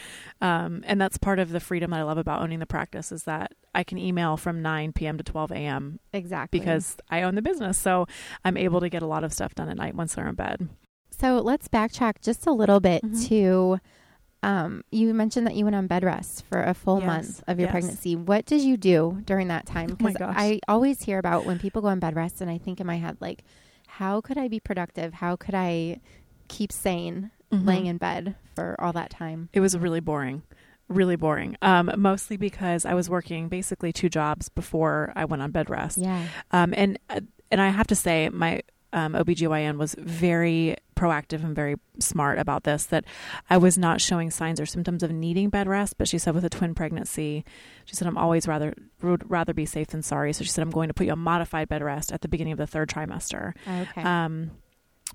Um, 0.43 0.83
and 0.87 1.01
that's 1.01 1.17
part 1.17 1.39
of 1.39 1.51
the 1.51 1.59
freedom 1.61 1.91
that 1.91 2.01
I 2.01 2.03
love 2.03 2.19
about 2.19 2.43
owning 2.43 2.59
the 2.59 2.67
practice 2.67 3.11
is 3.13 3.25
that 3.25 3.53
I 3.75 3.83
can 3.83 3.97
email 3.99 4.37
from 4.37 4.61
9 4.63 4.93
p.m. 4.93 5.17
to 5.17 5.25
12 5.25 5.53
a.m. 5.53 6.01
Exactly. 6.13 6.61
because 6.61 6.97
I 7.11 7.23
own 7.23 7.35
the 7.35 7.43
business. 7.43 7.79
So 7.79 8.07
I'm 8.45 8.57
able 8.59 8.81
to 8.81 8.89
get 8.91 9.03
a 9.03 9.07
lot 9.07 9.25
of 9.25 9.33
stuff 9.33 9.55
done 9.55 9.69
at 9.71 9.77
night 9.79 9.95
once 9.95 10.15
they're 10.15 10.29
in 10.29 10.35
bed. 10.35 10.69
so 11.11 11.39
let's 11.39 11.69
backtrack 11.69 12.21
just 12.21 12.47
a 12.47 12.53
little 12.53 12.81
bit 12.81 13.03
Mhm. 13.03 13.27
to. 13.29 13.81
Um, 14.43 14.83
you 14.93 15.15
mentioned 15.15 15.47
that 15.47 15.55
you 15.55 15.65
went 15.65 15.75
on 15.77 15.87
bed 15.87 16.05
rest 16.05 16.45
for 16.45 16.63
a 16.63 16.75
full 16.75 16.99
Yes, 16.99 17.07
month 17.07 17.43
of 17.49 17.59
your 17.59 17.69
yes. 17.69 17.73
pregnancy. 17.73 18.15
What 18.15 18.45
did 18.45 18.61
you 18.61 18.77
do 18.77 19.23
during 19.25 19.49
that 19.49 19.65
time? 19.65 19.89
Oh 19.93 19.95
Because 19.95 20.17
gosh. 20.19 20.35
I 20.37 20.61
always 20.69 21.03
hear 21.05 21.19
about 21.19 21.47
when 21.47 21.59
people 21.59 21.81
go 21.81 21.89
on 21.89 21.99
bed 21.99 22.15
rest, 22.15 22.43
and 22.43 22.51
I 22.51 22.59
think 22.59 22.79
in 22.79 22.87
my 22.87 22.97
head, 22.99 23.17
like, 23.21 23.43
how 23.87 24.21
could 24.21 24.37
I 24.37 24.49
be 24.49 24.61
productive? 24.61 25.15
How 25.15 25.35
could 25.37 25.55
I 25.55 26.01
keep 26.57 26.71
sane 26.73 27.31
Mm-hmm. 27.53 27.69
laying 27.69 27.87
in 27.87 27.99
bed 27.99 28.35
for 28.57 28.75
all 28.81 28.93
that 28.95 29.11
time? 29.11 29.49
It 29.53 29.61
was 29.61 29.77
really 29.79 30.01
boring. 30.01 30.43
Really 30.89 31.15
boring. 31.15 31.57
Um, 31.63 31.89
mostly 31.97 32.37
because 32.37 32.85
I 32.85 32.95
was 32.95 33.09
working 33.09 33.49
basically 33.49 33.93
two 33.93 34.09
jobs 34.09 34.49
before 34.49 35.13
I 35.15 35.25
went 35.25 35.41
on 35.41 35.53
bed 35.53 35.71
rest. 35.71 35.99
Yeah. 35.99 36.27
Um, 36.51 36.75
and 36.77 36.99
uh, 37.09 37.21
and 37.53 37.61
I 37.63 37.69
have 37.69 37.87
to 37.89 37.95
say, 37.95 38.29
my 38.29 38.63
um, 38.93 39.13
OBGYN 39.13 39.77
was 39.79 39.95
very 39.99 40.77
proactive 40.97 41.45
and 41.45 41.55
very 41.55 41.77
smart 42.01 42.39
about 42.39 42.65
this 42.65 42.87
that 42.87 43.05
I 43.51 43.57
was 43.57 43.79
not 43.79 44.01
showing 44.01 44.31
signs 44.33 44.59
or 44.61 44.67
symptoms 44.67 45.03
of 45.05 45.11
needing 45.13 45.49
bed 45.49 45.69
rest, 45.69 45.95
but 45.99 46.09
she 46.09 46.19
said 46.19 46.35
with 46.35 46.45
a 46.45 46.51
twin 46.51 46.75
pregnancy, 46.75 47.45
she 47.85 47.95
said 47.95 48.09
I'm 48.09 48.19
always 48.19 48.49
rather 48.49 48.75
would 49.03 49.31
rather 49.31 49.55
be 49.55 49.67
safe 49.67 49.89
than 49.89 50.03
sorry. 50.03 50.33
So 50.33 50.43
she 50.43 50.51
said 50.51 50.63
I'm 50.63 50.71
going 50.71 50.89
to 50.89 50.95
put 50.95 51.07
you 51.07 51.13
on 51.13 51.19
modified 51.21 51.69
bed 51.69 51.83
rest 51.85 52.11
at 52.11 52.21
the 52.23 52.29
beginning 52.29 52.53
of 52.53 52.59
the 52.59 52.67
third 52.67 52.89
trimester. 52.89 53.53
Okay. 53.69 54.03
Um, 54.03 54.51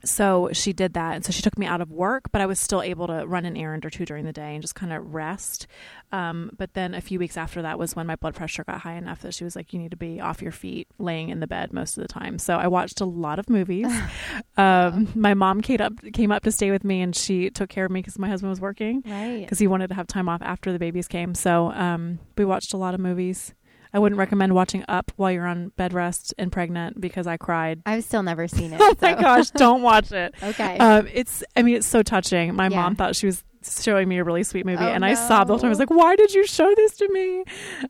so 0.04 0.50
she 0.54 0.74
did 0.74 0.94
that, 0.94 1.16
and 1.16 1.26
so 1.26 1.32
she 1.32 1.42
took 1.42 1.58
me 1.58 1.66
out 1.66 1.82
of 1.82 1.92
work, 1.92 2.32
but 2.32 2.42
I 2.42 2.46
was 2.46 2.60
still 2.60 2.82
able 2.82 3.08
to 3.08 3.26
run 3.26 3.46
an 3.46 3.58
errand 3.58 3.86
or 3.86 3.90
two 3.90 4.06
during 4.06 4.26
the 4.26 4.34
day 4.34 4.54
and 4.54 4.62
just 4.62 4.76
kind 4.76 4.94
of 4.94 5.14
rest. 5.14 5.68
Um, 6.12 6.52
but 6.58 6.74
then 6.74 6.94
a 6.94 7.02
few 7.02 7.20
weeks 7.20 7.38
after 7.38 7.62
that 7.62 7.78
was 7.78 7.96
when 7.96 8.08
my 8.08 8.16
blood 8.16 8.36
pressure 8.36 8.64
got 8.64 8.82
high 8.82 8.94
enough 8.94 9.22
that 9.22 9.34
she 9.34 9.44
was 9.44 9.56
like, 9.56 9.74
"You 9.74 9.80
need 9.80 9.92
to 9.92 9.98
be 9.98 10.20
off 10.20 10.42
your 10.42 10.52
feet, 10.52 10.88
laying 10.98 11.30
in 11.30 11.40
the 11.40 11.48
bed 11.48 11.74
most 11.74 11.98
of 11.98 12.02
the 12.02 12.08
time." 12.08 12.40
So 12.40 12.58
I 12.58 12.68
watched 12.68 13.02
a 13.02 13.06
lot 13.06 13.40
of 13.40 13.50
movies. 13.50 13.88
um, 14.58 15.10
my 15.16 15.34
mom 15.34 15.62
came 15.62 15.82
up 15.82 15.94
came 16.14 16.32
up 16.32 16.44
to 16.44 16.52
stay 16.52 16.72
with 16.72 16.84
me, 16.84 17.02
and 17.02 17.16
she 17.16 17.50
took 17.50 17.70
care 17.70 17.86
of 17.86 17.92
me 17.92 18.00
because 18.00 18.18
my 18.18 18.28
husband 18.28 18.50
was 18.50 18.62
working 18.62 19.04
right. 19.06 19.42
because 19.42 19.60
he 19.60 19.68
wanted 19.68 19.90
to 19.90 19.96
have 19.96 20.08
time 20.08 20.30
off 20.30 20.42
after 20.42 20.72
the 20.72 20.80
babies 20.80 21.08
came. 21.08 21.36
So 21.36 21.72
um, 21.72 22.20
we 22.38 22.46
watched 22.46 22.74
a 22.74 22.78
lot 22.78 22.94
of 22.94 23.00
movies. 23.00 23.54
I 23.94 24.00
wouldn't 24.00 24.20
recommend 24.20 24.54
watching 24.54 24.84
Up 24.88 25.12
while 25.16 25.32
you're 25.32 25.48
on 25.48 25.70
bed 25.70 25.94
rest 25.94 26.34
and 26.38 26.52
pregnant 26.52 27.00
because 27.02 27.26
I 27.28 27.38
cried. 27.38 27.82
I've 27.86 28.04
still 28.04 28.24
never 28.24 28.48
seen 28.48 28.74
it. 28.74 28.80
Oh 28.82 28.94
my 29.02 29.14
so- 29.16 29.20
gosh, 29.22 29.50
don't 29.52 29.82
watch 29.82 30.12
it. 30.12 30.36
Okay. 30.44 30.78
Um, 30.78 31.08
it's, 31.14 31.44
I 31.56 31.64
mean, 31.64 31.76
it's 31.76 31.88
so 31.88 32.04
touching. 32.04 32.56
My 32.56 32.68
Yeah. 32.68 32.82
mom 32.82 32.96
thought 32.96 33.16
she 33.16 33.26
was 33.26 33.44
showing 33.62 34.08
me 34.08 34.18
a 34.18 34.24
really 34.24 34.44
sweet 34.44 34.66
movie, 34.66 34.82
Oh, 34.86 34.88
and 34.88 35.04
I 35.04 35.16
sobbed 35.16 35.50
the 35.50 35.54
whole 35.54 35.60
time. 35.60 35.68
I 35.68 35.70
was 35.70 35.80
like, 35.80 35.90
"Why 35.90 36.16
did 36.16 36.34
you 36.34 36.48
show 36.48 36.74
this 36.76 36.96
to 36.96 37.10
me?" 37.12 37.44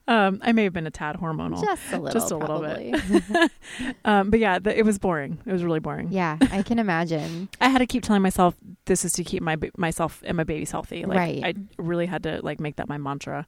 Um, 0.07 0.39
I 0.41 0.51
may 0.51 0.63
have 0.63 0.73
been 0.73 0.87
a 0.87 0.91
tad 0.91 1.17
hormonal, 1.17 1.61
just 1.63 1.93
a 1.93 1.99
little. 1.99 2.19
just 2.19 2.31
a 2.31 2.37
little 2.37 2.59
bit. 2.61 3.51
um, 4.05 4.31
but 4.31 4.39
yeah, 4.39 4.57
the, 4.57 4.75
it 4.77 4.83
was 4.83 4.97
boring. 4.97 5.37
It 5.45 5.51
was 5.53 5.63
really 5.63 5.79
boring. 5.79 6.07
yeah, 6.11 6.37
I 6.51 6.63
can 6.63 6.79
imagine. 6.79 7.49
I 7.61 7.69
had 7.69 7.79
to 7.79 7.85
keep 7.85 8.01
telling 8.03 8.23
myself 8.23 8.55
this 8.85 9.05
is 9.05 9.13
to 9.13 9.23
keep 9.23 9.43
my 9.43 9.57
myself 9.77 10.23
and 10.25 10.35
my 10.37 10.43
babies 10.43 10.71
healthy. 10.71 11.05
Like, 11.05 11.17
Right. 11.19 11.41
I 11.45 11.53
really 11.77 12.07
had 12.07 12.23
to 12.23 12.39
like 12.41 12.59
make 12.59 12.77
that 12.77 12.89
my 12.89 12.97
mantra. 12.97 13.45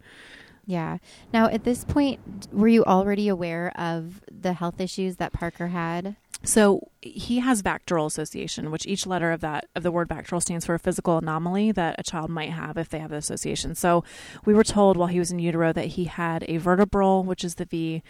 Yeah. 0.72 1.00
Now, 1.34 1.48
at 1.48 1.66
this 1.66 1.84
point, 1.84 2.48
were 2.54 2.70
you 2.70 2.86
already 2.86 3.28
aware 3.28 3.78
of 3.78 4.22
the 4.32 4.54
health 4.54 4.80
issues 4.80 5.18
that 5.18 5.34
Parker 5.34 5.68
had? 5.68 6.16
So 6.44 6.92
he 7.02 7.40
has 7.40 7.60
VACTERL 7.60 8.06
Association, 8.06 8.72
which 8.72 8.88
each 8.88 9.06
letter 9.06 9.34
of 9.34 9.42
that 9.42 9.68
of 9.76 9.84
the 9.84 9.92
word 9.92 10.08
VACTERL 10.08 10.40
stands 10.40 10.66
for 10.66 10.74
a 10.74 10.80
physical 10.80 11.18
anomaly 11.18 11.74
that 11.74 11.96
a 12.00 12.04
child 12.04 12.30
might 12.30 12.52
have 12.52 12.78
if 12.78 12.88
they 12.88 13.00
have 13.00 13.10
the 13.10 13.18
association. 13.18 13.76
So 13.76 14.06
we 14.46 14.54
were 14.54 14.64
told 14.64 14.96
while 14.96 15.10
he 15.10 15.20
was 15.20 15.30
in 15.30 15.40
utero 15.40 15.74
that 15.74 15.88
he 15.88 16.06
had 16.06 16.46
a 16.48 16.56
vertebral, 16.56 17.26
which 17.26 17.44
is 17.44 17.56
the 17.56 17.66
V 17.66 18.02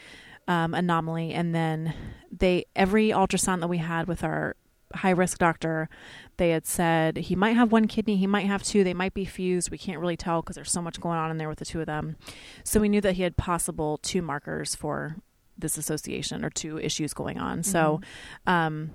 um, 0.48 0.76
anomaly, 0.76 1.34
and 1.34 1.56
then 1.56 1.96
they 2.32 2.66
every 2.76 3.10
ultrasound 3.10 3.62
that 3.62 3.70
we 3.70 3.80
had 3.80 4.08
with 4.08 4.24
our 4.24 4.56
high 4.96 5.12
risk 5.12 5.38
doctor, 5.38 5.90
they 6.38 6.50
had 6.50 6.66
said 6.66 7.18
he 7.18 7.36
might 7.36 7.56
have 7.56 7.72
one 7.72 7.88
kidney, 7.88 8.18
he 8.18 8.28
might 8.28 8.46
have 8.48 8.64
two, 8.64 8.84
they 8.84 8.94
might 8.94 9.14
be 9.14 9.26
fused. 9.26 9.72
We 9.72 9.78
can't 9.78 10.00
really 10.00 10.18
tell 10.18 10.42
because 10.42 10.56
there's 10.56 10.72
so 10.72 10.82
much 10.82 11.00
going 11.00 11.18
on 11.18 11.32
in 11.32 11.38
there 11.38 11.50
with 11.50 11.60
the 11.60 11.66
two 11.66 11.80
of 11.80 11.86
them. 11.86 12.18
So 12.64 12.80
we 12.80 12.90
knew 12.90 13.02
that 13.02 13.16
he 13.16 13.24
had 13.24 13.38
possible 13.38 13.98
two 13.98 14.22
markers 14.22 14.76
for 14.76 15.18
this 15.58 15.78
association 15.78 16.44
or 16.44 16.50
two 16.50 16.80
issues 16.80 17.14
going 17.14 17.38
on. 17.38 17.64
So, 17.64 18.02
um, 18.48 18.92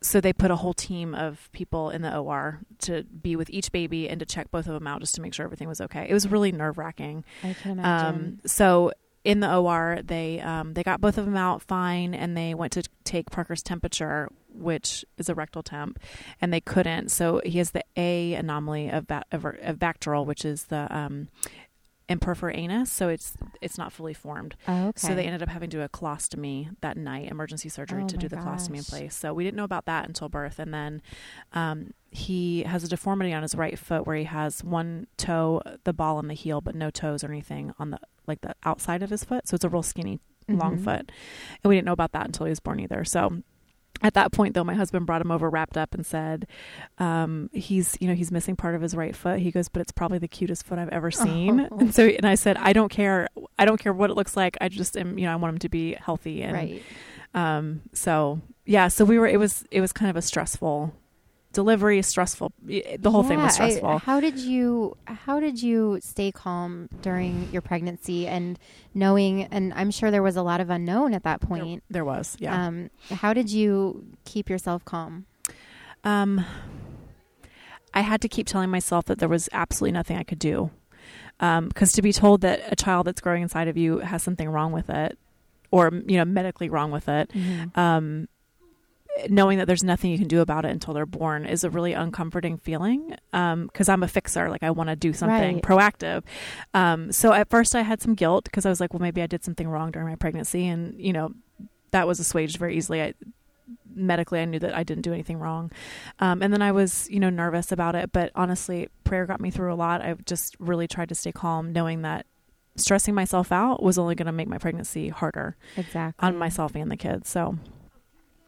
so 0.00 0.20
they 0.20 0.32
put 0.32 0.50
a 0.50 0.56
whole 0.56 0.74
team 0.74 1.14
of 1.14 1.48
people 1.52 1.90
in 1.90 2.02
the 2.02 2.16
OR 2.16 2.60
to 2.80 3.04
be 3.04 3.36
with 3.36 3.48
each 3.50 3.70
baby 3.70 4.08
and 4.08 4.18
to 4.18 4.26
check 4.26 4.50
both 4.50 4.66
of 4.66 4.74
them 4.74 4.86
out 4.86 5.00
just 5.00 5.14
to 5.14 5.22
make 5.22 5.32
sure 5.32 5.44
everything 5.44 5.68
was 5.68 5.80
okay. 5.80 6.06
It 6.08 6.12
was 6.12 6.26
really 6.26 6.50
nerve 6.50 6.76
wracking. 6.76 7.24
I 7.44 7.52
can 7.54 7.78
imagine. 7.78 8.16
Um, 8.16 8.40
so 8.44 8.92
in 9.24 9.40
the 9.40 9.56
OR, 9.56 10.00
they 10.02 10.40
um, 10.40 10.74
they 10.74 10.82
got 10.82 11.00
both 11.00 11.16
of 11.16 11.24
them 11.24 11.36
out 11.36 11.62
fine, 11.62 12.14
and 12.14 12.36
they 12.36 12.54
went 12.54 12.72
to 12.72 12.82
take 13.04 13.30
Parker's 13.30 13.62
temperature, 13.62 14.28
which 14.52 15.04
is 15.16 15.28
a 15.28 15.34
rectal 15.34 15.62
temp, 15.62 15.98
and 16.40 16.52
they 16.52 16.60
couldn't. 16.60 17.10
So 17.10 17.40
he 17.44 17.58
has 17.58 17.70
the 17.70 17.84
A 17.96 18.34
anomaly 18.34 18.88
of 18.88 19.06
ba- 19.06 19.24
of, 19.30 19.44
of 19.44 19.76
VACTERL, 19.76 20.24
which 20.24 20.44
is 20.44 20.64
the 20.64 20.94
um, 20.94 21.28
imperfor 22.14 22.54
anus. 22.56 22.90
So 22.92 23.08
it's 23.08 23.34
it's 23.60 23.78
not 23.78 23.92
fully 23.92 24.14
formed. 24.14 24.54
oh, 24.68 24.88
okay. 24.88 25.06
So 25.06 25.14
they 25.14 25.24
ended 25.24 25.42
up 25.42 25.48
having 25.48 25.70
to 25.70 25.76
do 25.78 25.82
a 25.82 25.88
colostomy 25.88 26.74
that 26.80 26.96
night, 26.96 27.30
emergency 27.30 27.68
surgery 27.68 28.02
Oh 28.04 28.08
to 28.08 28.16
do 28.16 28.28
the 28.28 28.36
colostomy 28.36 28.78
in 28.78 28.84
place. 28.84 29.14
So 29.14 29.32
we 29.32 29.44
didn't 29.44 29.56
know 29.56 29.64
about 29.64 29.86
that 29.86 30.06
until 30.06 30.28
birth. 30.28 30.58
And 30.58 30.72
then 30.74 31.02
um, 31.52 31.92
he 32.10 32.62
has 32.64 32.84
a 32.84 32.88
deformity 32.88 33.32
on 33.32 33.42
his 33.42 33.54
right 33.54 33.78
foot 33.78 34.06
where 34.06 34.16
he 34.16 34.24
has 34.24 34.62
one 34.64 35.06
toe, 35.16 35.60
the 35.84 35.92
ball, 35.92 36.18
and 36.18 36.28
the 36.28 36.34
heel, 36.34 36.60
but 36.60 36.74
no 36.74 36.90
toes 36.90 37.22
or 37.24 37.28
anything 37.28 37.72
on 37.78 37.90
the 37.90 37.98
like 38.26 38.40
the 38.42 38.54
outside 38.64 39.02
of 39.02 39.10
his 39.10 39.24
foot. 39.24 39.48
So 39.48 39.54
it's 39.54 39.64
a 39.64 39.68
real 39.68 39.82
skinny, 39.82 40.20
long 40.48 40.76
Mhm. 40.76 40.84
foot. 40.84 41.12
And 41.62 41.68
we 41.68 41.74
didn't 41.76 41.86
know 41.86 41.92
about 41.92 42.12
that 42.12 42.26
until 42.26 42.46
he 42.46 42.50
was 42.50 42.60
born 42.60 42.78
either. 42.80 43.04
So 43.04 43.42
at 44.02 44.14
that 44.14 44.32
point 44.32 44.54
though 44.54 44.64
my 44.64 44.74
husband 44.74 45.06
brought 45.06 45.20
him 45.20 45.30
over 45.30 45.48
wrapped 45.48 45.76
up 45.76 45.94
and 45.94 46.04
said 46.04 46.46
um, 46.98 47.48
he's 47.52 47.96
you 48.00 48.08
know 48.08 48.14
he's 48.14 48.30
missing 48.32 48.56
part 48.56 48.74
of 48.74 48.82
his 48.82 48.94
right 48.94 49.14
foot 49.16 49.38
he 49.38 49.50
goes 49.50 49.68
but 49.68 49.80
it's 49.80 49.92
probably 49.92 50.18
the 50.18 50.28
cutest 50.28 50.64
foot 50.64 50.78
i've 50.78 50.88
ever 50.90 51.10
seen 51.24 51.68
Oh. 51.70 51.78
and 51.78 51.94
so 51.94 52.06
and 52.06 52.26
i 52.26 52.34
said 52.34 52.56
i 52.58 52.72
don't 52.72 52.90
care 52.90 53.28
i 53.58 53.64
don't 53.64 53.78
care 53.78 53.92
what 53.92 54.10
it 54.10 54.14
looks 54.14 54.36
like 54.36 54.56
i 54.60 54.68
just 54.68 54.96
am 54.96 55.18
you 55.18 55.26
know 55.26 55.32
i 55.32 55.36
want 55.36 55.54
him 55.54 55.58
to 55.60 55.68
be 55.68 55.94
healthy 55.94 56.42
and 56.42 56.52
right. 56.54 56.82
um 57.34 57.80
so 57.92 58.40
yeah 58.66 58.88
so 58.88 59.04
we 59.04 59.18
were 59.18 59.26
it 59.26 59.38
was 59.38 59.64
it 59.70 59.80
was 59.80 59.92
kind 59.92 60.10
of 60.10 60.16
a 60.16 60.22
stressful 60.22 60.92
delivery 61.52 61.98
is 61.98 62.06
stressful 62.06 62.52
the 62.64 63.10
whole 63.10 63.22
thing 63.22 63.38
was 63.40 63.58
Yeah, 63.58 63.64
I- 63.64 63.68
stressful 63.70 63.98
how 63.98 64.20
did 64.20 64.38
you 64.38 64.96
how 65.06 65.38
did 65.40 65.62
you 65.62 65.98
stay 66.02 66.32
calm 66.32 66.88
during 67.02 67.48
your 67.52 67.62
pregnancy 67.62 68.26
and 68.26 68.58
knowing 68.94 69.44
and 69.44 69.72
I'm 69.74 69.90
sure 69.90 70.10
there 70.10 70.22
was 70.22 70.36
a 70.36 70.42
lot 70.42 70.60
of 70.60 70.70
unknown 70.70 71.12
at 71.14 71.22
that 71.24 71.40
point. 71.40 71.82
there 71.90 72.04
was 72.04 72.36
yeah 72.40 72.66
Um 72.66 72.90
how 73.10 73.32
did 73.34 73.50
you 73.50 74.06
keep 74.24 74.48
yourself 74.48 74.84
calm? 74.84 75.26
Um, 76.04 76.44
I 77.94 78.00
had 78.00 78.20
to 78.22 78.28
keep 78.28 78.46
telling 78.46 78.70
myself 78.70 79.04
that 79.06 79.18
there 79.18 79.28
was 79.28 79.48
absolutely 79.52 79.92
nothing 79.92 80.16
I 80.16 80.22
could 80.22 80.38
do. 80.38 80.70
Because 81.38 81.92
to 81.92 82.02
be 82.02 82.12
told 82.12 82.40
that 82.42 82.60
a 82.70 82.76
child 82.76 83.06
that's 83.06 83.20
growing 83.20 83.42
inside 83.42 83.68
of 83.68 83.76
you 83.76 83.98
has 83.98 84.22
something 84.22 84.48
wrong 84.48 84.72
with 84.72 84.88
it, 84.88 85.18
or 85.70 85.90
you 86.06 86.16
know 86.16 86.24
medically 86.24 86.68
wrong 86.68 86.90
with 86.90 87.08
it, 87.08 87.30
um, 87.74 88.28
knowing 89.28 89.58
that 89.58 89.66
there's 89.66 89.84
nothing 89.84 90.10
you 90.10 90.18
can 90.18 90.28
do 90.28 90.40
about 90.40 90.64
it 90.64 90.70
until 90.70 90.94
they're 90.94 91.04
born 91.06 91.44
is 91.46 91.64
a 91.64 91.70
really 91.70 91.92
uncomforting 91.92 92.56
feeling. 92.56 93.14
Because 93.30 93.88
I'm 93.88 94.02
a 94.02 94.08
fixer, 94.08 94.48
like 94.50 94.62
I 94.62 94.70
want 94.70 94.88
to 94.88 94.96
do 94.96 95.12
something 95.12 95.56
Right. 95.56 95.62
proactive. 95.62 96.22
Um, 96.74 97.12
so 97.12 97.32
at 97.32 97.50
first 97.50 97.74
I 97.74 97.82
had 97.82 98.00
some 98.00 98.14
guilt 98.14 98.44
because 98.44 98.64
I 98.66 98.68
was 98.70 98.80
like, 98.80 98.92
well, 98.92 99.00
maybe 99.00 99.20
I 99.22 99.26
did 99.26 99.44
something 99.44 99.68
wrong 99.68 99.90
during 99.90 100.08
my 100.08 100.16
pregnancy, 100.16 100.66
and 100.66 100.94
you 100.98 101.12
know 101.12 101.32
that 101.90 102.06
was 102.06 102.20
assuaged 102.20 102.56
very 102.56 102.76
easily. 102.76 103.02
I, 103.02 103.14
medically 103.94 104.40
I 104.40 104.46
knew 104.46 104.58
that 104.58 104.74
I 104.74 104.82
didn't 104.82 105.02
do 105.02 105.12
anything 105.12 105.38
wrong. 105.38 105.70
Um, 106.18 106.42
and 106.42 106.50
then 106.52 106.62
I 106.62 106.72
was, 106.72 107.06
you 107.10 107.20
know, 107.20 107.28
nervous 107.30 107.70
about 107.72 107.94
it, 107.94 108.10
but 108.12 108.32
honestly, 108.34 108.88
prayer 109.04 109.26
got 109.26 109.40
me 109.40 109.50
through 109.50 109.72
a 109.72 109.76
lot. 109.76 110.00
I 110.00 110.14
just 110.24 110.56
really 110.58 110.88
tried 110.88 111.10
to 111.10 111.14
stay 111.14 111.32
calm 111.32 111.72
knowing 111.72 112.00
that 112.02 112.24
stressing 112.76 113.14
myself 113.14 113.52
out 113.52 113.82
was 113.82 113.98
only 113.98 114.14
going 114.14 114.26
to 114.26 114.32
make 114.32 114.48
my 114.48 114.56
pregnancy 114.56 115.10
harder 115.10 115.56
Exactly. 115.76 116.26
on 116.26 116.38
myself 116.38 116.74
and 116.74 116.90
the 116.90 116.96
kids. 116.96 117.28
So, 117.28 117.58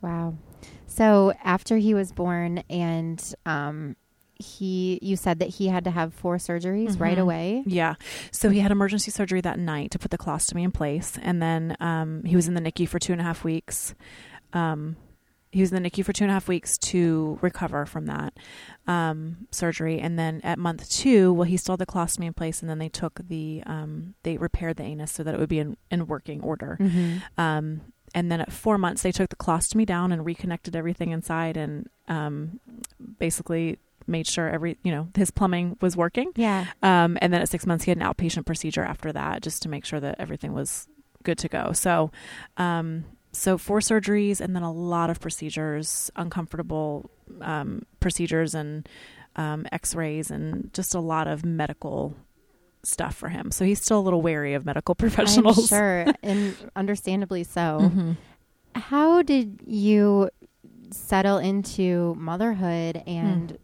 Wow. 0.01 0.35
So 0.87 1.33
after 1.43 1.77
he 1.79 1.95
was 1.95 2.13
born 2.13 2.63
and 2.71 3.23
um 3.47 3.97
he 4.37 4.99
you 5.01 5.17
said 5.17 5.39
that 5.39 5.49
he 5.49 5.69
had 5.69 5.85
to 5.85 5.91
have 5.93 6.13
four 6.13 6.37
surgeries 6.39 6.99
right 6.99 7.17
Mhm. 7.19 7.23
away. 7.23 7.63
yeah. 7.67 7.95
So 8.33 8.51
he 8.51 8.61
had 8.61 8.73
emergency 8.73 9.11
surgery 9.13 9.41
that 9.41 9.59
night 9.59 9.91
to 9.93 9.99
put 9.99 10.11
the 10.11 10.19
colostomy 10.19 10.65
in 10.65 10.73
place. 10.73 11.17
And 11.23 11.41
then 11.41 11.77
um, 11.81 12.25
he 12.25 12.35
was 12.35 12.49
in 12.49 12.55
the 12.55 12.61
NICU 12.61 12.89
for 12.89 12.99
two 12.99 13.13
and 13.13 13.21
a 13.21 13.25
half 13.25 13.45
weeks. 13.45 13.95
Um, 14.53 14.97
he 15.53 15.61
was 15.61 15.73
in 15.73 15.81
the 15.81 15.89
NICU 15.89 16.05
for 16.05 16.13
two 16.13 16.25
and 16.25 16.33
a 16.33 16.35
half 16.35 16.49
weeks 16.49 16.77
to 16.79 17.39
recover 17.43 17.87
from 17.87 18.07
that 18.07 18.35
um, 18.89 19.47
surgery. 19.53 20.01
And 20.01 20.19
then 20.19 20.41
at 20.43 20.59
month 20.59 20.91
two, 20.91 21.33
well, 21.33 21.45
he 21.45 21.57
still 21.57 21.75
had 21.75 21.79
the 21.79 21.87
colostomy 21.87 22.27
in 22.27 22.35
place, 22.35 22.61
and 22.61 22.69
then 22.69 22.79
they 22.81 22.89
took 22.89 23.21
the, 23.29 23.63
um, 23.67 24.15
they 24.25 24.37
repaired 24.37 24.77
the 24.79 24.83
anus 24.83 25.13
so 25.13 25.23
that 25.23 25.33
it 25.33 25.39
would 25.39 25.49
be 25.49 25.61
in, 25.61 25.77
in 25.93 26.09
working 26.09 26.41
order. 26.43 26.77
Mm-hmm. 26.81 27.19
Um, 27.41 27.81
and 28.15 28.31
then 28.31 28.41
at 28.41 28.53
four 28.53 28.79
months, 28.79 29.03
they 29.03 29.13
took 29.13 29.29
the 29.29 29.37
colostomy 29.37 29.85
down 29.85 30.13
and 30.13 30.25
reconnected 30.25 30.77
everything 30.77 31.11
inside 31.11 31.57
and 31.57 31.89
um, 32.09 32.61
basically 33.19 33.79
made 34.07 34.27
sure 34.27 34.49
every, 34.49 34.79
you 34.83 34.93
know, 34.93 35.09
his 35.17 35.31
plumbing 35.31 35.77
was 35.81 35.97
working. 35.97 36.31
Yeah. 36.37 36.67
Um, 36.83 37.19
and 37.21 37.33
then 37.33 37.41
at 37.41 37.49
six 37.49 37.67
months, 37.67 37.85
he 37.85 37.91
had 37.91 37.99
an 37.99 38.05
outpatient 38.05 38.47
procedure 38.47 38.85
after 38.85 39.13
that 39.13 39.43
just 39.43 39.63
to 39.63 39.69
make 39.69 39.85
sure 39.85 40.01
that 40.01 40.17
everything 40.19 40.53
was 40.53 40.87
good 41.23 41.39
to 41.39 41.49
go. 41.49 41.73
So, 41.73 42.13
um, 42.57 43.05
so 43.33 43.59
four 43.59 43.81
surgeries 43.81 44.41
and 44.41 44.55
then 44.55 44.63
a 44.63 44.73
lot 44.73 45.11
of 45.11 45.21
procedures, 45.21 46.11
uncomfortable 46.15 47.11
um, 47.41 47.85
procedures 47.99 48.55
and 48.55 48.89
um, 49.37 49.67
X-rays 49.73 50.31
and 50.31 50.73
just 50.73 50.95
a 50.95 51.01
lot 51.01 51.27
of 51.27 51.45
medical 51.45 52.15
stuff 52.87 53.15
for 53.15 53.29
him. 53.29 53.51
So 53.51 53.65
he's 53.65 53.81
still 53.83 53.99
a 53.99 54.03
little 54.03 54.23
wary 54.23 54.55
of 54.55 54.65
medical 54.67 54.95
professionals. 55.05 55.59
I'm 55.73 55.79
sure 55.79 56.15
and 56.23 56.57
understandably 56.77 57.45
so. 57.45 57.79
Mhm. 57.93 58.17
How 58.75 59.23
did 59.23 59.61
you 59.67 60.31
settle 60.91 61.39
into 61.39 62.15
motherhood 62.19 63.03
and 63.07 63.57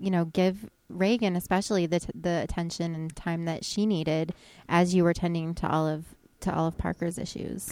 you 0.00 0.10
know 0.10 0.24
give 0.26 0.68
Reagan 0.88 1.34
especially 1.36 1.86
the 1.86 2.00
t- 2.00 2.08
the 2.14 2.42
attention 2.42 2.94
and 2.94 3.14
time 3.16 3.44
that 3.46 3.64
she 3.64 3.86
needed 3.86 4.34
as 4.68 4.94
you 4.94 5.02
were 5.04 5.14
tending 5.14 5.54
to 5.56 5.68
all 5.68 5.86
of 5.88 6.04
to 6.40 6.54
all 6.54 6.66
of 6.66 6.76
Parker's 6.78 7.18
issues? 7.18 7.70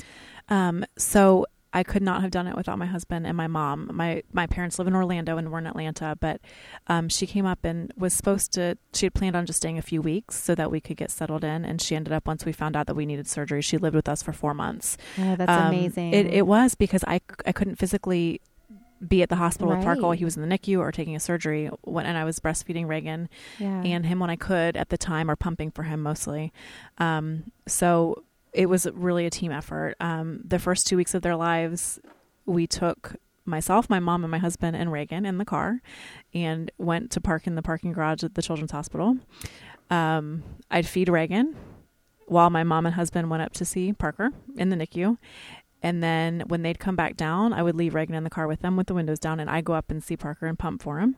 Um, 0.48 0.84
so 0.96 1.46
I 1.72 1.82
could 1.82 2.02
not 2.02 2.20
have 2.22 2.30
done 2.30 2.46
it 2.46 2.56
without 2.56 2.78
my 2.78 2.86
husband 2.86 3.26
and 3.26 3.36
my 3.36 3.46
mom. 3.46 3.90
My 3.92 4.22
my 4.32 4.46
parents 4.46 4.78
live 4.78 4.88
in 4.88 4.94
Orlando 4.94 5.36
and 5.38 5.50
we're 5.50 5.58
in 5.58 5.66
Atlanta, 5.66 6.16
but 6.20 6.40
um, 6.86 7.08
she 7.08 7.26
came 7.26 7.46
up 7.46 7.64
and 7.64 7.92
was 7.96 8.12
supposed 8.12 8.52
to. 8.54 8.76
She 8.92 9.06
had 9.06 9.14
planned 9.14 9.36
on 9.36 9.46
just 9.46 9.58
staying 9.58 9.78
a 9.78 9.82
few 9.82 10.02
weeks 10.02 10.42
so 10.42 10.54
that 10.54 10.70
we 10.70 10.80
could 10.80 10.96
get 10.96 11.10
settled 11.10 11.44
in, 11.44 11.64
and 11.64 11.80
she 11.80 11.96
ended 11.96 12.12
up 12.12 12.26
once 12.26 12.44
we 12.44 12.52
found 12.52 12.76
out 12.76 12.86
that 12.86 12.94
we 12.94 13.06
needed 13.06 13.26
surgery. 13.26 13.62
She 13.62 13.78
lived 13.78 13.96
with 13.96 14.08
us 14.08 14.22
for 14.22 14.32
four 14.32 14.54
months. 14.54 14.96
Oh, 15.18 15.36
that's 15.36 15.50
Um, 15.50 15.68
amazing. 15.68 16.12
It, 16.12 16.26
it 16.26 16.46
was 16.46 16.74
because 16.74 17.04
I 17.06 17.20
I 17.46 17.52
couldn't 17.52 17.76
physically 17.76 18.40
be 19.06 19.22
at 19.22 19.28
the 19.28 19.36
hospital 19.36 19.68
with 19.74 19.82
Parker 19.82 20.02
while 20.02 20.12
he 20.12 20.24
was 20.24 20.36
in 20.36 20.48
the 20.48 20.58
NICU 20.58 20.78
or 20.78 20.92
taking 20.92 21.16
a 21.16 21.20
surgery 21.20 21.68
when 21.82 22.06
and 22.06 22.16
I 22.16 22.24
was 22.24 22.38
breastfeeding 22.38 22.86
Reagan 22.86 23.28
yeah. 23.58 23.82
and 23.82 24.06
him 24.06 24.20
when 24.20 24.30
I 24.30 24.36
could 24.36 24.76
at 24.76 24.90
the 24.90 24.98
time, 24.98 25.28
or 25.30 25.34
pumping 25.34 25.72
for 25.72 25.82
him 25.82 26.00
mostly. 26.02 26.52
Um, 26.98 27.50
so 27.66 28.22
it 28.52 28.66
was 28.66 28.86
really 28.92 29.26
a 29.26 29.30
team 29.30 29.52
effort. 29.52 29.94
Um, 30.00 30.40
the 30.44 30.58
first 30.58 30.86
two 30.86 30.96
weeks 30.96 31.14
of 31.14 31.22
their 31.22 31.36
lives, 31.36 31.98
we 32.44 32.66
took 32.66 33.16
myself, 33.44 33.88
my 33.90 33.98
mom, 33.98 34.24
and 34.24 34.30
my 34.30 34.38
husband 34.38 34.76
and 34.76 34.92
Reagan 34.92 35.26
in 35.26 35.38
the 35.38 35.44
car, 35.44 35.80
and 36.34 36.70
went 36.78 37.10
to 37.12 37.20
park 37.20 37.46
in 37.46 37.54
the 37.54 37.62
parking 37.62 37.92
garage 37.92 38.22
at 38.22 38.34
the 38.34 38.42
Children's 38.42 38.72
Hospital. 38.72 39.16
Um, 39.90 40.42
I'd 40.70 40.86
feed 40.86 41.08
Reagan 41.08 41.56
while 42.26 42.50
my 42.50 42.64
mom 42.64 42.86
and 42.86 42.94
husband 42.94 43.30
went 43.30 43.42
up 43.42 43.52
to 43.52 43.64
see 43.64 43.92
Parker 43.92 44.30
in 44.56 44.70
the 44.70 44.76
NICU. 44.76 45.18
And 45.82 46.02
then 46.02 46.44
when 46.46 46.62
they'd 46.62 46.78
come 46.78 46.94
back 46.94 47.16
down, 47.16 47.52
I 47.52 47.62
would 47.62 47.74
leave 47.74 47.94
Reagan 47.94 48.14
in 48.14 48.22
the 48.24 48.30
car 48.30 48.46
with 48.46 48.60
them 48.60 48.76
with 48.76 48.86
the 48.86 48.94
windows 48.94 49.18
down, 49.18 49.40
and 49.40 49.50
I 49.50 49.60
go 49.60 49.72
up 49.72 49.90
and 49.90 50.02
see 50.02 50.16
Parker 50.16 50.46
and 50.46 50.58
pump 50.58 50.82
for 50.82 51.00
him. 51.00 51.16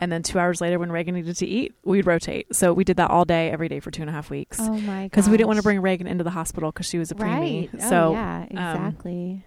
And 0.00 0.10
then 0.12 0.22
two 0.22 0.38
hours 0.38 0.60
later, 0.60 0.78
when 0.78 0.90
Reagan 0.92 1.14
needed 1.14 1.36
to 1.36 1.46
eat, 1.46 1.74
we'd 1.84 2.06
rotate. 2.06 2.54
So 2.54 2.72
we 2.72 2.84
did 2.84 2.96
that 2.98 3.10
all 3.10 3.24
day, 3.24 3.50
every 3.50 3.68
day 3.68 3.80
for 3.80 3.90
two 3.90 4.02
and 4.02 4.08
a 4.10 4.12
half 4.12 4.30
weeks. 4.30 4.58
oh 4.60 4.72
my 4.80 5.04
Because 5.04 5.28
we 5.28 5.36
didn't 5.36 5.48
want 5.48 5.58
to 5.58 5.62
bring 5.62 5.80
Reagan 5.80 6.06
into 6.06 6.24
the 6.24 6.30
hospital 6.30 6.70
because 6.72 6.86
she 6.86 6.98
was 6.98 7.10
a 7.10 7.14
preemie. 7.14 7.72
right. 7.72 7.82
So, 7.82 8.08
oh, 8.08 8.12
yeah, 8.12 8.42
exactly. 8.44 9.44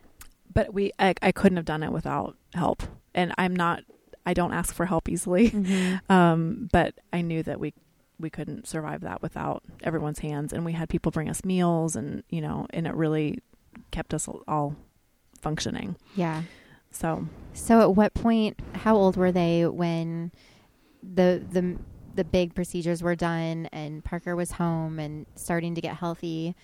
but 0.54 0.74
we, 0.74 0.92
I, 1.00 1.14
I 1.22 1.32
couldn't 1.32 1.58
have 1.58 1.66
done 1.66 1.84
it 1.84 1.92
without 1.92 2.36
help. 2.54 2.84
And 3.16 3.34
I'm 3.38 3.56
not, 3.56 3.84
I 4.26 4.34
don't 4.34 4.54
ask 4.54 4.74
for 4.74 4.86
help 4.86 5.10
easily. 5.10 5.52
Mhm. 5.52 6.00
Um, 6.10 6.70
but 6.72 6.96
I 7.12 7.22
knew 7.22 7.44
that 7.44 7.60
we, 7.60 7.74
we 8.20 8.30
couldn't 8.30 8.68
survive 8.68 9.02
that 9.02 9.22
without 9.22 9.64
everyone's 9.84 10.20
hands. 10.20 10.54
And 10.54 10.64
we 10.66 10.74
had 10.74 10.88
people 10.90 11.12
bring 11.12 11.30
us 11.30 11.44
meals, 11.44 11.96
and 11.96 12.24
you 12.30 12.40
know, 12.42 12.68
and 12.70 12.88
it 12.88 12.94
really 12.94 13.40
kept 13.92 14.14
us 14.14 14.28
all 14.48 14.76
functioning. 15.42 15.96
Yeah. 16.16 16.44
So 16.94 17.28
So 17.54 17.82
at 17.82 17.96
what 17.96 18.14
point 18.14 18.60
how 18.74 18.96
old 18.96 19.18
were 19.18 19.32
they 19.32 19.66
when 19.66 20.32
the 21.04 21.44
the 21.52 21.78
the 22.16 22.24
big 22.24 22.54
procedures 22.54 23.02
were 23.02 23.16
done 23.16 23.68
and 23.72 24.04
Parker 24.04 24.36
was 24.36 24.54
home 24.54 25.00
and 25.00 25.26
starting 25.36 25.76
to 25.76 25.82
get 25.82 25.96
healthy? 25.98 26.56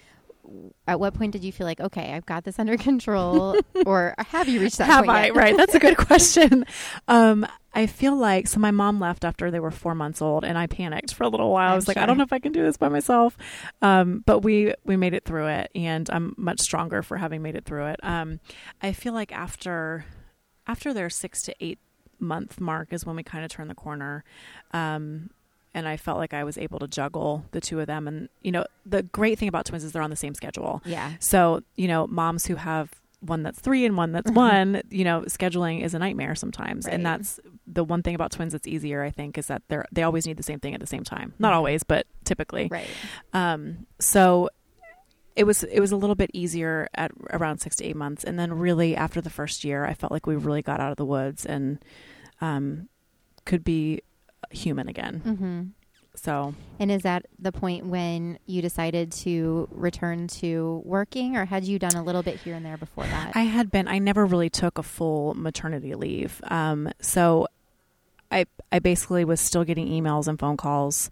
At 0.88 1.00
what 1.00 1.14
point 1.14 1.34
did 1.34 1.44
you 1.44 1.52
feel 1.52 1.68
like, 1.68 1.80
okay, 1.80 2.14
I've 2.14 2.26
got 2.26 2.44
this 2.44 2.58
under 2.58 2.76
control, 2.78 3.56
or 3.86 4.16
have 4.18 4.48
you 4.48 4.60
reached 4.62 4.78
that 4.80 4.86
have 4.86 5.06
point 5.06 5.12
I? 5.12 5.26
yet? 5.26 5.36
Right. 5.36 5.58
That's 5.58 5.76
a 5.76 5.80
good 5.80 5.98
question. 6.08 6.66
Um, 7.08 7.46
I 7.74 7.86
feel 7.86 8.16
like 8.16 8.48
so. 8.48 8.60
My 8.60 8.72
mom 8.72 9.00
left 9.00 9.24
after 9.26 9.52
they 9.52 9.60
were 9.60 9.70
four 9.70 9.94
months 9.94 10.22
old, 10.24 10.44
and 10.44 10.58
I 10.58 10.66
panicked 10.66 11.14
for 11.14 11.24
a 11.24 11.28
little 11.28 11.52
while. 11.52 11.70
I 11.70 11.72
I'm 11.72 11.76
was 11.76 11.88
like, 11.88 11.98
I 11.98 12.08
don't 12.08 12.18
know 12.18 12.24
if 12.24 12.34
I 12.34 12.40
can 12.40 12.52
do 12.52 12.64
this 12.64 12.78
by 12.78 12.90
myself. 12.90 13.38
Um, 13.84 14.24
but 14.26 14.40
we 14.40 14.74
we 14.86 14.98
made 14.98 15.14
it 15.14 15.24
through 15.26 15.48
it, 15.48 15.70
and 15.76 16.10
I'm 16.10 16.34
much 16.38 16.62
stronger 16.62 17.04
for 17.04 17.18
having 17.18 17.44
made 17.44 17.56
it 17.56 17.66
through 17.66 17.88
it. 17.88 18.00
Um, 18.02 18.40
I 18.82 18.92
feel 18.94 19.14
like 19.14 19.32
after 19.32 20.06
after 20.70 20.94
their 20.94 21.10
six 21.10 21.42
to 21.44 21.56
eight 21.60 21.80
month 22.20 22.60
mark 22.60 22.94
is 22.94 23.06
when 23.06 23.16
we 23.16 23.24
kind 23.24 23.44
of 23.46 23.50
turn 23.52 23.68
the 23.68 23.76
corner. 23.76 24.24
Um, 24.72 25.30
and 25.74 25.88
I 25.88 25.98
felt 25.98 26.18
like 26.18 26.34
I 26.34 26.44
was 26.44 26.58
able 26.58 26.80
to 26.80 26.88
juggle 26.88 27.46
the 27.52 27.62
two 27.62 27.80
of 27.80 27.88
them. 27.88 28.08
And, 28.08 28.28
you 28.42 28.52
know, 28.52 28.66
the 28.86 29.04
great 29.04 29.38
thing 29.40 29.48
about 29.48 29.66
twins 29.66 29.84
is 29.84 29.92
they're 29.92 30.02
on 30.02 30.10
the 30.10 30.16
same 30.16 30.34
schedule. 30.34 30.82
Yeah. 30.86 31.14
So, 31.20 31.62
you 31.76 31.88
know, 31.88 32.08
moms 32.08 32.46
who 32.46 32.56
have 32.56 32.92
one 33.22 33.44
that's 33.44 33.60
three 33.60 33.86
and 33.86 33.96
one 33.98 34.12
that's 34.12 34.32
Mhm. 34.32 34.36
one, 34.36 34.82
you 34.90 35.04
know, 35.04 35.22
scheduling 35.28 35.82
is 35.84 35.94
a 35.94 36.00
nightmare 36.00 36.36
sometimes. 36.36 36.88
And 36.88 37.06
that's 37.06 37.40
the 37.68 37.84
one 37.84 38.02
thing 38.02 38.16
about 38.16 38.32
twins 38.32 38.54
that's 38.54 38.68
easier, 38.68 39.04
I 39.04 39.12
think, 39.12 39.38
is 39.38 39.48
that 39.48 39.62
they're 39.68 39.86
they 39.92 40.04
always 40.04 40.26
need 40.26 40.38
the 40.38 40.44
same 40.44 40.60
thing 40.60 40.74
at 40.74 40.80
the 40.80 40.88
same 40.88 41.04
time. 41.04 41.34
Not 41.40 41.52
Mhm. 41.54 41.56
always, 41.58 41.84
but 41.84 42.08
typically. 42.24 42.68
Right. 42.72 42.88
Um, 43.34 43.86
so 44.00 44.50
it 45.36 45.44
was 45.46 45.64
it 45.64 45.80
was 45.80 45.92
a 45.92 45.96
little 45.96 46.16
bit 46.16 46.32
easier 46.34 46.88
at 46.94 47.12
around 47.32 47.60
six 47.60 47.76
to 47.78 47.86
eight 47.86 47.96
months, 47.96 48.24
and 48.24 48.38
then 48.38 48.54
really 48.54 48.96
after 48.96 49.22
the 49.22 49.30
first 49.30 49.64
year, 49.64 49.86
I 49.86 49.94
felt 49.94 50.12
like 50.12 50.28
we 50.28 50.36
really 50.36 50.62
got 50.62 50.80
out 50.80 50.92
of 50.92 50.98
the 50.98 51.06
woods 51.06 51.46
and 51.46 51.84
um, 52.42 52.90
could 53.46 53.64
be 53.64 54.02
human 54.52 54.88
again. 54.88 55.22
Mm-hmm. 55.26 55.62
So 56.16 56.54
And 56.80 56.92
is 56.92 57.04
that 57.04 57.28
the 57.38 57.52
point 57.52 57.86
when 57.86 58.40
you 58.46 58.62
decided 58.62 59.12
to 59.14 59.70
return 59.72 60.28
to 60.28 60.82
working, 60.84 61.38
or 61.38 61.46
had 61.46 61.64
you 61.64 61.80
done 61.80 61.96
a 61.96 62.04
little 62.04 62.24
bit 62.24 62.38
here 62.38 62.56
and 62.56 62.66
there 62.66 62.78
before 62.78 63.06
that? 63.06 63.36
I 63.36 63.44
had 63.44 63.72
been. 63.72 63.88
I 63.88 64.00
never 64.00 64.26
really 64.26 64.50
took 64.50 64.78
a 64.78 64.84
full 64.84 65.34
maternity 65.36 65.96
leave. 65.96 66.42
Um, 66.46 66.92
so 67.00 67.48
I 68.32 68.46
I 68.72 68.80
basically 68.80 69.26
was 69.26 69.42
still 69.42 69.64
getting 69.64 69.88
emails 69.88 70.28
and 70.28 70.40
phone 70.40 70.56
calls 70.58 71.10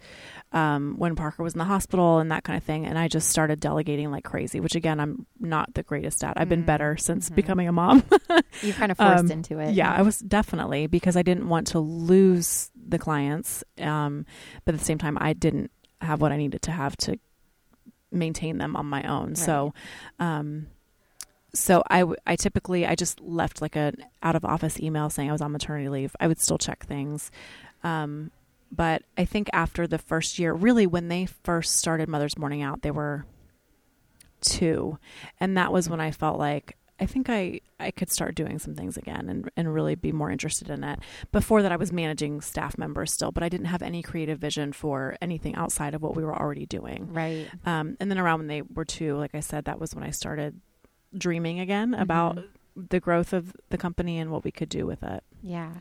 um, 0.52 0.96
when 0.98 1.16
Parker 1.16 1.42
was 1.44 1.54
in 1.54 1.60
the 1.60 1.66
hospital 1.66 2.20
and 2.20 2.32
that 2.32 2.44
kind 2.44 2.56
of 2.58 2.64
thing. 2.64 2.86
And 2.86 2.98
I 2.98 3.08
just 3.08 3.30
started 3.30 3.60
delegating 3.60 4.12
like 4.12 4.24
crazy, 4.24 4.60
which 4.60 4.76
again 4.76 5.00
I'm 5.00 5.26
not 5.40 5.74
the 5.74 5.84
greatest 5.84 6.24
at. 6.24 6.34
I've 6.38 6.50
been 6.50 6.64
Mm, 6.64 6.68
better 6.68 6.98
since 6.98 7.30
mhm. 7.30 7.36
becoming 7.36 7.68
a 7.68 7.72
mom. 7.72 8.04
you 8.62 8.74
kind 8.74 8.92
of 8.92 8.98
forced 8.98 9.26
um, 9.26 9.32
into 9.32 9.60
it. 9.60 9.74
yeah, 9.74 9.92
I 9.92 10.02
was 10.04 10.20
definitely 10.20 10.88
because 10.88 11.18
I 11.18 11.24
didn't 11.24 11.50
want 11.50 11.68
to 11.68 11.80
lose 11.80 12.70
the 12.76 13.00
clients, 13.00 13.64
um, 13.80 14.26
but 14.64 14.76
at 14.76 14.80
the 14.80 14.86
same 14.86 14.98
time 15.00 15.18
I 15.20 15.34
didn't 15.34 15.72
have 16.02 16.22
what 16.22 16.32
I 16.32 16.38
needed 16.38 16.62
to 16.64 16.72
have 16.72 16.96
to 16.98 17.18
maintain 18.12 18.58
them 18.60 18.76
on 18.76 18.86
my 18.86 19.04
own. 19.04 19.36
So, 19.36 19.74
um, 20.20 20.68
so 21.54 21.84
I, 21.90 22.04
I 22.26 22.36
typically 22.36 22.86
I 22.86 22.96
just 22.96 23.20
left 23.22 23.62
like 23.62 23.76
an 23.76 24.04
out 24.22 24.36
of 24.36 24.46
office 24.46 24.80
email 24.80 25.10
saying 25.10 25.30
I 25.30 25.32
was 25.32 25.42
on 25.42 25.52
maternity 25.52 25.90
leave. 25.90 26.16
I 26.20 26.28
would 26.28 26.40
still 26.40 26.58
check 26.58 26.86
things, 26.86 27.32
um, 27.84 28.32
but 28.72 29.04
I 29.18 29.26
think 29.26 29.50
after 29.54 29.88
the 29.88 29.98
first 29.98 30.40
year, 30.40 30.54
really 30.54 30.86
when 30.86 31.08
they 31.08 31.26
first 31.26 31.78
started 31.78 32.10
Mother's 32.10 32.38
Morning 32.38 32.62
Out, 32.62 32.82
they 32.82 32.92
were 32.92 33.26
two, 34.42 35.00
and 35.40 35.58
that 35.58 35.72
was 35.72 35.90
when 35.90 36.02
I 36.02 36.12
felt 36.12 36.38
like 36.38 36.78
I 37.00 37.06
think 37.06 37.30
I 37.30 37.62
I 37.80 37.92
could 37.92 38.12
start 38.12 38.36
doing 38.36 38.60
some 38.60 38.76
things 38.76 38.98
again 38.98 39.30
and 39.30 39.50
and 39.56 39.74
really 39.74 39.96
be 39.96 40.12
more 40.12 40.32
interested 40.32 40.70
in 40.70 40.84
it. 40.84 41.00
Before 41.32 41.62
that, 41.62 41.72
I 41.72 41.76
was 41.78 41.92
managing 41.92 42.42
staff 42.42 42.78
members 42.78 43.14
still, 43.14 43.32
but 43.32 43.44
I 43.44 43.50
didn't 43.50 43.68
have 43.68 43.82
any 43.82 44.02
creative 44.02 44.40
vision 44.40 44.74
for 44.74 45.16
anything 45.22 45.56
outside 45.56 45.94
of 45.94 46.02
what 46.02 46.16
we 46.16 46.24
were 46.24 46.36
already 46.36 46.66
doing. 46.66 47.14
Right. 47.14 47.48
Um, 47.66 47.98
and 48.00 48.10
then 48.10 48.18
around 48.18 48.40
when 48.40 48.48
they 48.48 48.64
were 48.64 48.86
two, 48.86 49.16
like 49.18 49.36
I 49.36 49.42
said, 49.42 49.66
that 49.66 49.80
was 49.80 49.94
when 49.94 50.04
I 50.04 50.10
started 50.10 50.60
dreaming 51.16 51.60
again 51.60 51.94
about 51.94 52.36
Mhm. 52.38 52.90
the 52.90 53.00
growth 53.00 53.34
of 53.34 53.56
the 53.70 53.78
company 53.78 54.18
and 54.20 54.32
what 54.32 54.44
we 54.44 54.52
could 54.52 54.70
do 54.70 54.86
with 54.86 55.04
it. 55.04 55.24
Yeah. 55.42 55.72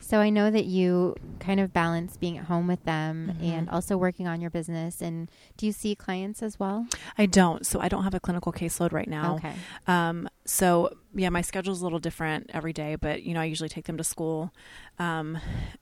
So 0.00 0.18
I 0.18 0.30
know 0.30 0.50
that 0.50 0.64
you 0.64 1.14
kind 1.38 1.60
of 1.60 1.72
balance 1.72 2.16
being 2.16 2.36
at 2.36 2.46
home 2.46 2.66
with 2.66 2.82
them 2.84 3.34
Mhm. 3.38 3.44
and 3.44 3.70
also 3.70 3.96
working 3.96 4.26
on 4.26 4.40
your 4.40 4.50
business. 4.50 5.00
And 5.00 5.30
do 5.56 5.64
you 5.64 5.70
see 5.70 5.94
clients 5.94 6.42
as 6.42 6.58
well? 6.58 6.86
I 7.16 7.26
don't, 7.26 7.64
so 7.64 7.78
I 7.78 7.86
don't 7.88 8.02
have 8.02 8.12
a 8.14 8.18
clinical 8.18 8.52
caseload 8.52 8.92
right 8.92 9.06
now. 9.08 9.36
Okay. 9.36 9.52
Um, 9.86 10.28
so 10.44 10.96
yeah, 11.14 11.28
my 11.28 11.40
schedule's 11.40 11.82
a 11.82 11.84
little 11.84 12.00
different 12.00 12.50
every 12.52 12.72
day, 12.72 12.96
but 12.96 13.22
you 13.22 13.32
know, 13.32 13.40
I 13.40 13.44
usually 13.44 13.68
take 13.68 13.84
them 13.84 13.96
to 13.96 14.02
school, 14.04 14.52
um, 14.98 15.38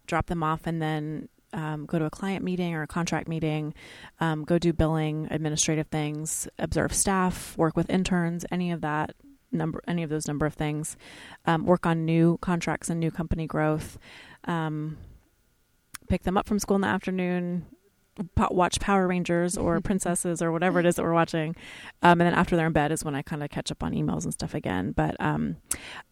drop 0.06 0.26
them 0.26 0.42
off, 0.42 0.66
and 0.66 0.82
then 0.82 1.28
um, 1.52 1.86
go 1.86 1.98
to 1.98 2.04
a 2.04 2.10
client 2.10 2.44
meeting 2.44 2.74
or 2.74 2.82
a 2.82 2.86
contract 2.86 3.28
meeting, 3.28 3.74
um, 4.20 4.44
go 4.44 4.58
do 4.58 4.72
billing, 4.72 5.28
administrative 5.30 5.88
things, 5.88 6.48
observe 6.58 6.94
staff, 6.94 7.56
work 7.56 7.76
with 7.76 7.90
interns, 7.90 8.44
any 8.50 8.70
of 8.70 8.80
that 8.80 9.14
number, 9.52 9.82
any 9.86 10.02
of 10.02 10.10
those 10.10 10.28
number 10.28 10.46
of 10.46 10.54
things, 10.54 10.96
um, 11.46 11.64
work 11.64 11.86
on 11.86 12.04
new 12.04 12.38
contracts 12.40 12.88
and 12.88 13.00
new 13.00 13.10
company 13.10 13.46
growth, 13.46 13.98
um, 14.44 14.96
pick 16.08 16.22
them 16.22 16.36
up 16.36 16.46
from 16.46 16.58
school 16.58 16.76
in 16.76 16.82
the 16.82 16.88
afternoon. 16.88 17.66
Watch 18.50 18.80
Power 18.80 19.06
Rangers 19.06 19.56
or 19.56 19.80
Princesses 19.90 20.42
or 20.42 20.52
whatever 20.52 20.78
it 20.80 20.86
is 20.86 20.96
that 20.96 21.02
we're 21.02 21.14
watching, 21.14 21.56
um, 22.02 22.20
and 22.20 22.22
then 22.22 22.34
after 22.34 22.56
they're 22.56 22.66
in 22.66 22.72
bed 22.72 22.92
is 22.92 23.04
when 23.04 23.14
I 23.14 23.22
kind 23.22 23.42
of 23.42 23.50
catch 23.50 23.70
up 23.70 23.82
on 23.82 23.92
emails 23.92 24.24
and 24.24 24.32
stuff 24.32 24.54
again. 24.54 24.92
But 24.92 25.16
um, 25.20 25.56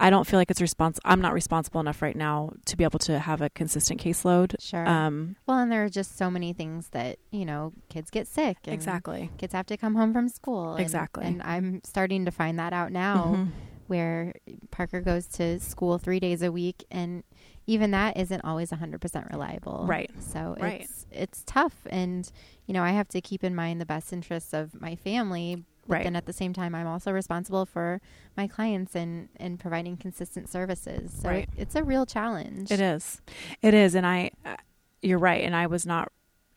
I 0.01 0.09
don't 0.11 0.27
feel 0.27 0.39
like 0.39 0.51
it's 0.51 0.61
respons. 0.61 0.99
I'm 1.05 1.21
not 1.21 1.33
responsible 1.35 1.81
enough 1.81 2.01
right 2.01 2.17
now 2.17 2.53
to 2.67 2.77
be 2.77 2.85
able 2.85 2.99
to 3.01 3.19
have 3.19 3.43
a 3.43 3.51
consistent 3.51 4.01
caseload. 4.03 4.55
Sure. 4.59 4.87
Um, 4.89 5.37
well, 5.47 5.59
and 5.59 5.71
there 5.71 5.85
are 5.85 5.89
just 5.91 6.17
so 6.17 6.31
many 6.31 6.53
things 6.53 6.89
that, 6.91 7.19
you 7.31 7.45
know, 7.45 7.73
kids 7.91 8.11
get 8.11 8.27
sick. 8.27 8.57
And 8.65 8.75
exactly. 8.75 9.31
Kids 9.39 9.53
have 9.53 9.67
to 9.67 9.77
come 9.77 9.95
home 9.95 10.13
from 10.13 10.29
school. 10.29 10.73
and- 10.73 10.81
Exactly. 10.81 11.27
And 11.27 11.43
I'm 11.43 11.81
starting 11.85 12.25
to 12.25 12.31
find 12.31 12.59
that 12.59 12.73
out 12.73 12.91
now 12.93 13.35
Mhm. 13.37 13.49
where 13.89 14.33
Parker 14.71 15.01
goes 15.01 15.27
to 15.29 15.59
school 15.61 15.99
three 15.99 16.21
days 16.21 16.43
a 16.43 16.51
week. 16.53 16.85
And 16.91 17.23
even 17.69 17.91
that 17.93 18.17
isn't 18.17 18.41
always 18.45 18.71
100% 18.73 19.31
reliable. 19.31 19.85
Right. 19.87 20.11
So 20.21 20.57
Right. 20.59 20.81
it's 20.81 21.07
it's 21.13 21.43
tough 21.47 21.75
and 21.91 22.31
you 22.67 22.75
know, 22.75 22.83
I 22.83 22.91
have 22.91 23.09
to 23.09 23.21
keep 23.21 23.45
in 23.45 23.55
mind 23.55 23.81
the 23.81 23.87
best 23.87 24.13
interests 24.13 24.53
of 24.53 24.79
my 24.81 24.97
family, 24.97 25.65
but 25.87 25.93
Right. 25.95 26.05
then 26.05 26.17
at 26.17 26.27
the 26.27 26.33
same 26.33 26.53
time 26.53 26.75
I'm 26.75 26.87
also 26.87 27.13
responsible 27.13 27.65
for 27.67 28.01
my 28.37 28.47
clients 28.49 28.97
and 28.97 29.29
and 29.37 29.61
providing 29.61 29.97
consistent 29.99 30.49
services. 30.49 31.13
So 31.13 31.29
Right. 31.29 31.49
it's 31.57 31.75
a 31.77 31.85
real 31.85 32.05
challenge. 32.07 32.71
It 32.73 32.81
is. 32.81 33.21
It 33.63 33.75
is, 33.75 33.95
and 33.95 34.07
I. 34.07 34.31
Uh, 34.45 34.57
you're 35.01 35.19
right, 35.21 35.45
and 35.45 35.55
I 35.55 35.67
was 35.69 35.87
not 35.87 36.11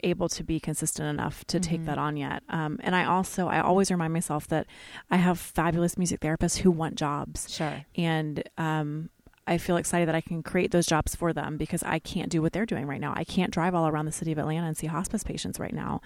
able 0.03 0.27
to 0.29 0.43
be 0.43 0.59
consistent 0.59 1.07
enough 1.07 1.45
to 1.45 1.59
take 1.59 1.81
Mhm. 1.81 1.85
that 1.85 1.97
on 1.99 2.17
yet. 2.17 2.41
Um, 2.49 2.79
and 2.81 2.95
I 2.95 3.05
also, 3.05 3.47
I 3.47 3.59
always 3.61 3.91
remind 3.91 4.13
myself 4.13 4.47
that 4.47 4.65
I 5.11 5.17
have 5.17 5.37
fabulous 5.39 5.95
music 5.95 6.21
therapists 6.21 6.57
who 6.57 6.71
want 6.71 6.95
jobs. 6.95 7.47
Sure. 7.53 7.85
And 7.95 8.41
um, 8.57 9.11
I 9.51 9.57
feel 9.57 9.77
excited 9.77 10.07
that 10.07 10.15
I 10.15 10.21
can 10.21 10.41
create 10.43 10.71
those 10.71 10.85
jobs 10.85 11.13
for 11.15 11.33
them 11.33 11.57
because 11.57 11.83
I 11.83 11.99
can't 11.99 12.29
do 12.29 12.41
what 12.41 12.53
they're 12.53 12.65
doing 12.65 12.85
right 12.87 13.01
now. 13.01 13.13
I 13.15 13.23
can't 13.25 13.51
drive 13.51 13.75
all 13.75 13.87
around 13.87 14.05
the 14.05 14.11
city 14.11 14.31
of 14.31 14.37
Atlanta 14.37 14.65
and 14.67 14.77
see 14.77 14.87
hospice 14.87 15.23
patients 15.23 15.59
right 15.59 15.73
now. 15.73 15.99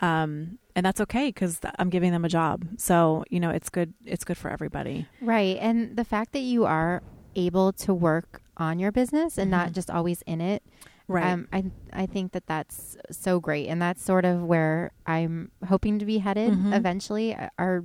Um, 0.00 0.58
and 0.74 0.84
that's 0.86 1.00
okay 1.02 1.28
because 1.28 1.60
I'm 1.78 1.90
giving 1.90 2.12
them 2.12 2.24
a 2.24 2.28
job. 2.28 2.64
So, 2.78 3.24
you 3.30 3.38
know, 3.40 3.50
it's 3.50 3.68
good. 3.68 3.92
It's 4.04 4.24
good 4.24 4.36
for 4.38 4.50
everybody. 4.50 5.06
Right. 5.20 5.56
And 5.60 5.96
the 5.96 6.04
fact 6.04 6.32
that 6.32 6.40
you 6.40 6.64
are 6.64 7.02
able 7.34 7.72
to 7.72 7.92
work 7.92 8.40
on 8.56 8.78
your 8.78 8.90
business 8.92 9.36
and 9.36 9.50
not 9.50 9.68
Mhm. 9.70 9.74
just 9.74 9.90
always 9.90 10.22
in 10.22 10.40
it, 10.40 10.62
Right. 11.08 11.30
um, 11.32 11.46
I 11.52 11.64
I 11.92 12.06
think 12.06 12.32
that 12.32 12.46
that's 12.46 12.96
so 13.10 13.38
great, 13.40 13.68
and 13.68 13.80
that's 13.80 14.02
sort 14.02 14.24
of 14.24 14.42
where 14.42 14.90
I'm 15.06 15.50
hoping 15.68 15.98
to 16.00 16.04
be 16.06 16.18
headed 16.18 16.52
Mhm. 16.52 16.74
eventually. 16.74 17.36
Our 17.58 17.84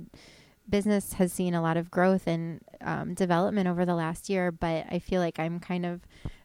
business 0.72 1.12
has 1.12 1.32
seen 1.32 1.54
a 1.54 1.62
lot 1.62 1.76
of 1.76 1.88
growth 1.90 2.26
and 2.26 2.60
um, 2.80 3.14
development 3.14 3.68
over 3.68 3.84
the 3.84 3.94
last 3.94 4.28
year, 4.28 4.50
but 4.50 4.86
I 4.90 4.98
feel 4.98 5.20
like 5.20 5.38
I'm 5.38 5.60
kind 5.60 5.86
of 5.86 6.00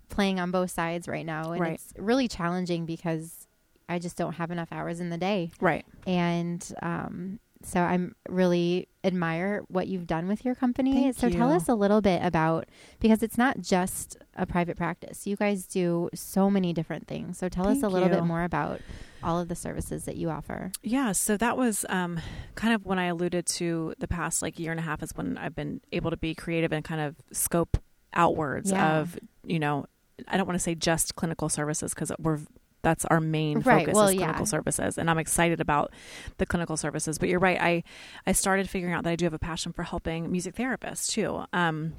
playing 0.10 0.40
on 0.40 0.52
both 0.52 0.70
sides 0.70 1.08
right 1.08 1.26
now, 1.26 1.54
and 1.54 1.62
Right. 1.62 1.74
it's 1.74 1.94
really 1.98 2.28
challenging 2.28 2.86
because 2.86 3.48
I 3.90 3.98
just 4.00 4.18
don't 4.18 4.34
have 4.34 4.52
enough 4.52 4.68
hours 4.72 5.00
in 5.00 5.10
the 5.10 5.18
day, 5.18 5.52
right. 5.62 5.86
and 6.06 6.62
um, 6.84 7.40
so 7.64 7.80
I'm 7.82 8.16
really 8.30 8.88
admire 9.04 9.64
what 9.68 9.88
you've 9.88 10.08
done 10.08 10.28
with 10.28 10.44
your 10.46 10.56
company. 10.56 10.94
Thank 10.94 11.18
so 11.18 11.30
tell 11.30 11.52
us 11.52 11.68
a 11.70 11.76
little 11.76 12.02
bit 12.02 12.22
about 12.24 12.66
because 13.00 13.24
it's 13.24 13.38
not 13.38 13.60
just 13.60 14.18
a 14.36 14.46
private 14.46 14.78
practice. 14.78 15.26
You 15.26 15.36
guys 15.36 15.66
do 15.66 16.10
so 16.14 16.50
many 16.50 16.74
different 16.74 17.08
things. 17.08 17.38
So 17.38 17.50
tell 17.50 17.68
us 17.68 17.84
a 17.84 17.88
little 17.90 18.10
bit 18.10 18.24
more 18.24 18.44
about 18.44 18.82
all 19.24 19.40
of 19.40 19.48
the 19.48 19.56
services 19.56 20.06
that 20.06 20.16
you 20.16 20.30
offer. 20.30 20.72
Yeah, 20.84 21.12
so 21.12 21.38
that 21.38 21.58
was 21.58 21.86
um, 21.90 22.20
kind 22.56 22.74
of 22.74 22.86
when 22.86 23.00
I 23.00 23.06
alluded 23.06 23.46
to 23.48 23.94
the 23.98 24.08
past 24.08 24.42
like 24.42 24.60
year 24.60 24.72
and 24.72 24.80
a 24.80 24.84
half 24.84 25.02
is 25.02 25.12
when 25.16 25.38
I've 25.38 25.56
been 25.56 25.82
able 25.92 26.12
to 26.12 26.18
be 26.18 26.36
creative 26.36 26.72
and 26.72 26.84
kind 26.84 27.02
of 27.02 27.16
scope 27.32 27.78
outwards 28.14 28.72
Yeah. 28.72 29.00
of 29.00 29.18
you 29.44 29.60
know 29.60 29.86
I 30.28 30.38
don't 30.38 30.48
want 30.48 30.56
to 30.56 30.64
say 30.64 30.74
just 30.76 31.16
clinical 31.16 31.50
services 31.50 31.94
because 31.94 32.12
we're 32.20 32.40
that's 32.88 33.04
our 33.06 33.20
main 33.20 33.60
Right, 33.60 33.82
focus 33.82 33.96
well, 33.96 34.08
is 34.08 34.16
yeah. 34.16 34.28
clinical 34.28 34.46
services 34.46 34.98
and 34.98 35.10
I'm 35.10 35.18
excited 35.18 35.60
about 35.60 35.92
the 36.38 36.46
clinical 36.46 36.78
services 36.78 37.18
but 37.18 37.28
you're 37.28 37.38
right 37.40 37.60
I 37.60 37.84
I 38.26 38.32
started 38.32 38.70
figuring 38.70 38.94
out 38.94 39.04
that 39.04 39.10
I 39.10 39.18
do 39.18 39.26
have 39.26 39.34
a 39.34 39.40
passion 39.40 39.74
for 39.74 39.84
helping 39.84 40.32
music 40.32 40.56
therapists 40.56 41.08
too 41.08 41.44
um 41.52 41.96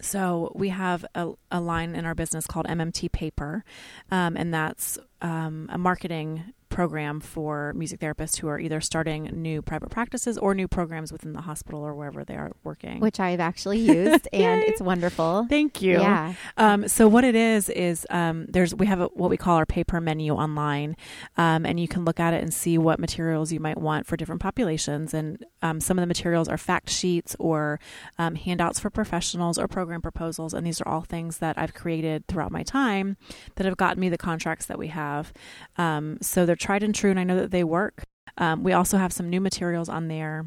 so 0.00 0.52
we 0.54 0.70
have 0.70 1.06
a, 1.14 1.30
a 1.50 1.60
line 1.60 1.94
in 1.94 2.04
our 2.04 2.14
business 2.14 2.46
called 2.46 2.66
MMT 2.66 3.12
Paper, 3.12 3.64
um, 4.10 4.36
and 4.36 4.52
that's 4.52 4.98
um, 5.22 5.70
a 5.72 5.78
marketing 5.78 6.52
program 6.76 7.20
for 7.20 7.72
music 7.72 7.98
therapists 8.00 8.36
who 8.36 8.48
are 8.48 8.60
either 8.60 8.82
starting 8.82 9.22
new 9.32 9.62
private 9.62 9.88
practices 9.88 10.36
or 10.36 10.54
new 10.54 10.68
programs 10.68 11.10
within 11.10 11.32
the 11.32 11.40
hospital 11.40 11.80
or 11.80 11.94
wherever 11.94 12.22
they 12.22 12.34
are 12.34 12.52
working. 12.64 13.00
Which 13.00 13.18
I've 13.18 13.40
actually 13.40 13.78
used 13.78 14.28
and 14.34 14.62
it's 14.62 14.82
wonderful. 14.82 15.46
Thank 15.48 15.80
you. 15.80 15.98
Yeah. 15.98 16.34
Um, 16.58 16.86
so 16.86 17.08
what 17.08 17.24
it 17.24 17.34
is 17.34 17.70
is 17.70 18.06
um, 18.10 18.44
there's 18.50 18.74
we 18.74 18.84
have 18.84 19.00
a, 19.00 19.06
what 19.06 19.30
we 19.30 19.38
call 19.38 19.56
our 19.56 19.64
paper 19.64 20.02
menu 20.02 20.34
online, 20.34 20.98
um, 21.38 21.64
and 21.64 21.80
you 21.80 21.88
can 21.88 22.04
look 22.04 22.20
at 22.20 22.34
it 22.34 22.42
and 22.42 22.52
see 22.52 22.76
what 22.76 22.98
materials 22.98 23.52
you 23.52 23.58
might 23.58 23.78
want 23.78 24.06
for 24.06 24.18
different 24.18 24.42
populations. 24.42 25.14
And 25.14 25.46
um, 25.62 25.80
some 25.80 25.98
of 25.98 26.02
the 26.02 26.06
materials 26.06 26.46
are 26.46 26.58
fact 26.58 26.90
sheets 26.90 27.34
or 27.38 27.80
um, 28.18 28.34
handouts 28.34 28.78
for 28.78 28.90
professionals 28.90 29.56
or 29.56 29.66
program 29.66 30.02
proposals, 30.02 30.52
and 30.52 30.66
these 30.66 30.82
are 30.82 30.88
all 30.88 31.00
things 31.00 31.38
that 31.38 31.56
I've 31.56 31.72
created 31.72 32.26
throughout 32.26 32.52
my 32.52 32.64
time 32.64 33.16
that 33.54 33.64
have 33.64 33.78
gotten 33.78 33.98
me 33.98 34.10
the 34.10 34.18
contracts 34.18 34.66
that 34.66 34.78
we 34.78 34.88
have. 34.88 35.32
Um, 35.78 36.18
so 36.20 36.44
they're 36.44 36.54
tried 36.66 36.82
and 36.82 36.94
true, 36.94 37.10
and 37.10 37.20
I 37.20 37.22
know 37.22 37.36
that 37.36 37.52
they 37.52 37.62
work. 37.62 38.02
Um, 38.38 38.64
we 38.64 38.72
also 38.72 38.98
have 38.98 39.12
some 39.12 39.30
new 39.30 39.40
materials 39.40 39.88
on 39.88 40.08
there 40.08 40.46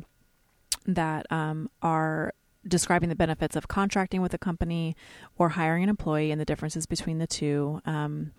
that 0.86 1.26
um, 1.32 1.70
are 1.82 2.34
describing 2.68 3.08
the 3.08 3.16
benefits 3.16 3.56
of 3.56 3.70
contracting 3.70 4.22
with 4.22 4.34
a 4.34 4.38
company 4.38 4.98
or 5.38 5.50
hiring 5.50 5.84
an 5.84 5.90
employee 5.90 6.30
and 6.32 6.40
the 6.40 6.46
differences 6.46 6.86
between 6.86 7.20
the 7.20 7.28
two. 7.28 7.82
Um, 7.86 8.34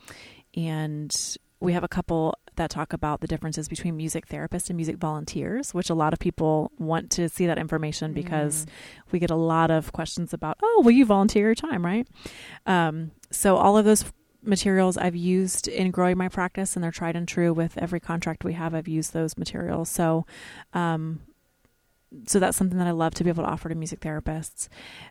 and 0.55 1.39
we 1.61 1.73
have 1.73 1.83
a 1.83 1.89
couple 1.89 2.35
that 2.57 2.69
talk 2.69 2.93
about 2.93 3.23
the 3.23 3.27
differences 3.27 3.67
between 3.67 3.97
music 3.97 4.27
therapists 4.27 4.69
and 4.69 4.77
music 4.77 4.99
volunteers, 4.99 5.73
which 5.73 5.89
a 5.89 5.95
lot 5.95 6.13
of 6.13 6.19
people 6.19 6.71
want 6.79 7.11
to 7.13 7.31
see 7.31 7.47
that 7.47 7.59
information 7.59 8.13
because 8.13 8.67
we 9.11 9.19
get 9.19 9.31
a 9.31 9.37
lot 9.37 9.71
of 9.71 9.91
questions 9.93 10.35
about, 10.35 10.59
oh, 10.63 10.83
will 10.85 10.91
you 10.91 11.07
volunteer 11.07 11.47
your 11.47 11.55
time, 11.55 11.85
right? 11.85 12.07
Um, 12.67 13.13
so 13.31 13.57
all 13.57 13.79
of 13.79 13.87
those 13.87 14.05
materials 14.43 14.97
I've 14.97 15.17
used 15.17 15.69
in 15.69 15.91
growing 15.91 16.19
my 16.19 16.29
practice, 16.29 16.77
and 16.77 16.83
they're 16.83 16.91
tried 16.91 17.17
and 17.17 17.27
true 17.27 17.53
with 17.53 17.77
every 17.79 18.01
contract 18.01 18.45
we 18.45 18.55
have. 18.55 18.75
I've 18.75 18.89
used 18.89 19.13
those 19.13 19.37
materials. 19.37 19.89
So, 19.89 20.27
um, 20.73 21.21
so 22.27 22.41
that's 22.41 22.57
something 22.57 22.79
that 22.79 22.89
I 22.89 22.91
love 22.91 23.15
to 23.15 23.25
be 23.25 23.31
able 23.31 23.45
to 23.45 23.49
offer 23.49 23.69
to 23.69 23.75
music 23.77 24.01
therapists. 24.01 24.69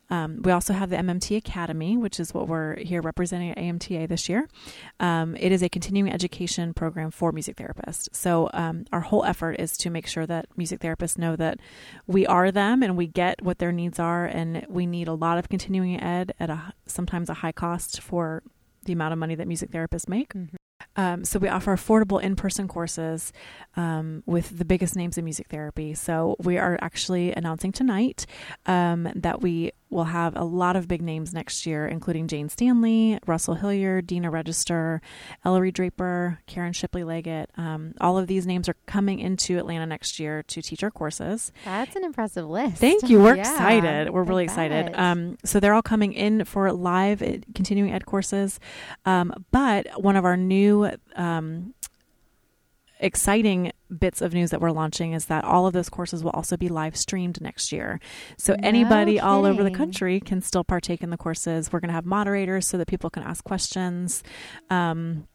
Um, 0.10 0.42
we 0.42 0.52
also 0.52 0.74
have 0.74 0.90
the 0.90 0.98
MMT 0.98 1.38
Academy, 1.38 1.96
which 1.96 2.20
is 2.20 2.34
what 2.34 2.50
we're 2.50 2.76
here 2.78 3.02
representing 3.02 3.52
at 3.52 3.58
AMTA 3.58 4.10
this 4.10 4.28
year. 4.28 4.50
Um, 5.00 5.38
it 5.38 5.54
is 5.54 5.64
a 5.64 5.70
continuing 5.70 6.12
education 6.12 6.74
program 6.74 7.10
for 7.10 7.32
music 7.32 7.56
therapists. 7.56 8.10
So 8.12 8.50
um, 8.54 8.84
our 8.92 9.00
whole 9.00 9.24
effort 9.24 9.54
is 9.60 9.78
to 9.78 9.90
make 9.90 10.08
sure 10.08 10.26
that 10.26 10.48
music 10.58 10.82
therapists 10.82 11.18
know 11.18 11.38
that 11.38 11.60
we 12.06 12.28
are 12.28 12.52
them 12.52 12.84
and 12.84 12.98
we 12.98 13.08
get 13.08 13.42
what 13.42 13.60
their 13.60 13.72
needs 13.72 13.98
are, 13.98 14.26
and 14.26 14.66
we 14.68 14.86
need 14.86 15.08
a 15.08 15.14
lot 15.14 15.38
of 15.38 15.48
continuing 15.48 16.02
ed 16.02 16.34
at 16.38 16.50
a 16.50 16.74
sometimes 16.86 17.30
a 17.30 17.36
high 17.36 17.54
cost 17.54 18.02
for 18.02 18.44
the 18.86 18.94
amount 18.94 19.14
of 19.14 19.20
money 19.20 19.36
that 19.36 19.48
music 19.48 19.72
therapists 19.72 20.08
make. 20.08 20.34
Mhm. 20.34 20.56
Um, 20.96 21.26
so 21.26 21.40
we 21.40 21.48
offer 21.48 21.76
affordable 21.76 22.22
in-person 22.22 22.68
courses 22.68 23.32
um, 23.76 24.24
with 24.26 24.58
the 24.58 24.66
biggest 24.66 24.96
names 24.96 25.18
in 25.18 25.26
music 25.26 25.48
therapy. 25.48 25.94
So 25.94 26.36
we 26.40 26.58
are 26.58 26.78
actually 26.82 27.34
announcing 27.34 27.72
tonight 27.72 28.26
um, 28.66 29.10
that 29.16 29.42
we 29.42 29.72
will 29.90 30.06
have 30.06 30.36
a 30.36 30.44
lot 30.44 30.76
of 30.76 30.88
big 30.88 31.02
names 31.02 31.34
next 31.34 31.66
year, 31.66 31.88
including 31.88 32.28
Jayne 32.28 32.50
Standley, 32.50 33.20
Russell 33.26 33.56
Hilliard, 33.56 34.06
Dena 34.08 34.30
Register, 34.30 35.02
Ellary 35.46 35.74
Draper, 35.74 36.40
Karen 36.48 36.74
Shipley 36.74 37.04
Leggett. 37.04 37.50
Um, 37.58 37.94
all 38.00 38.18
of 38.18 38.28
these 38.28 38.46
names 38.46 38.70
are 38.70 38.76
coming 38.86 39.20
into 39.20 39.58
Atlanta 39.58 39.86
next 39.86 40.20
year 40.20 40.44
to 40.44 40.62
teach 40.62 40.84
our 40.84 40.92
courses. 40.92 41.52
That's 41.66 41.96
an 41.96 42.04
impressive 42.04 42.48
list. 42.48 42.78
Thank 42.78 43.10
you. 43.10 43.20
We're 43.20 43.36
Yeah, 43.40 43.52
excited. 43.52 44.10
We're 44.12 44.24
I 44.24 44.28
really 44.28 44.44
excited. 44.44 44.94
Um, 44.96 45.38
so 45.44 45.60
they're 45.60 45.74
all 45.74 45.82
coming 45.82 46.14
in 46.14 46.46
for 46.46 46.72
live 46.72 47.20
continuing 47.56 47.92
ed 47.92 48.06
courses. 48.06 48.60
Um, 49.06 49.46
but 49.52 49.88
one 50.02 50.16
of 50.16 50.26
our 50.26 50.38
new 50.38 50.92
um, 51.16 51.74
exciting 53.00 53.72
bits 53.98 54.22
of 54.22 54.34
news 54.34 54.52
that 54.52 54.62
we're 54.62 54.72
launching 54.72 55.14
is 55.14 55.26
that 55.26 55.44
all 55.44 55.66
of 55.66 55.74
those 55.74 55.90
courses 55.90 56.24
will 56.24 56.32
also 56.32 56.58
be 56.58 56.68
live 56.68 56.96
streamed 56.96 57.42
next 57.42 57.72
year. 57.72 58.00
So 58.38 58.54
No 58.54 58.68
anybody 58.68 59.20
all 59.20 59.46
over 59.46 59.64
the 59.64 59.72
country 59.72 60.20
can 60.20 60.42
still 60.42 60.64
partake 60.64 61.02
in 61.02 61.10
the 61.10 61.18
courses. 61.18 61.72
We're 61.72 61.80
going 61.80 61.90
to 61.90 61.94
have 61.94 62.06
moderators 62.06 62.68
so 62.68 62.78
that 62.78 62.88
people 62.88 63.10
can 63.10 63.24
ask 63.24 63.44
questions. 63.44 64.24
Um, 64.70 65.28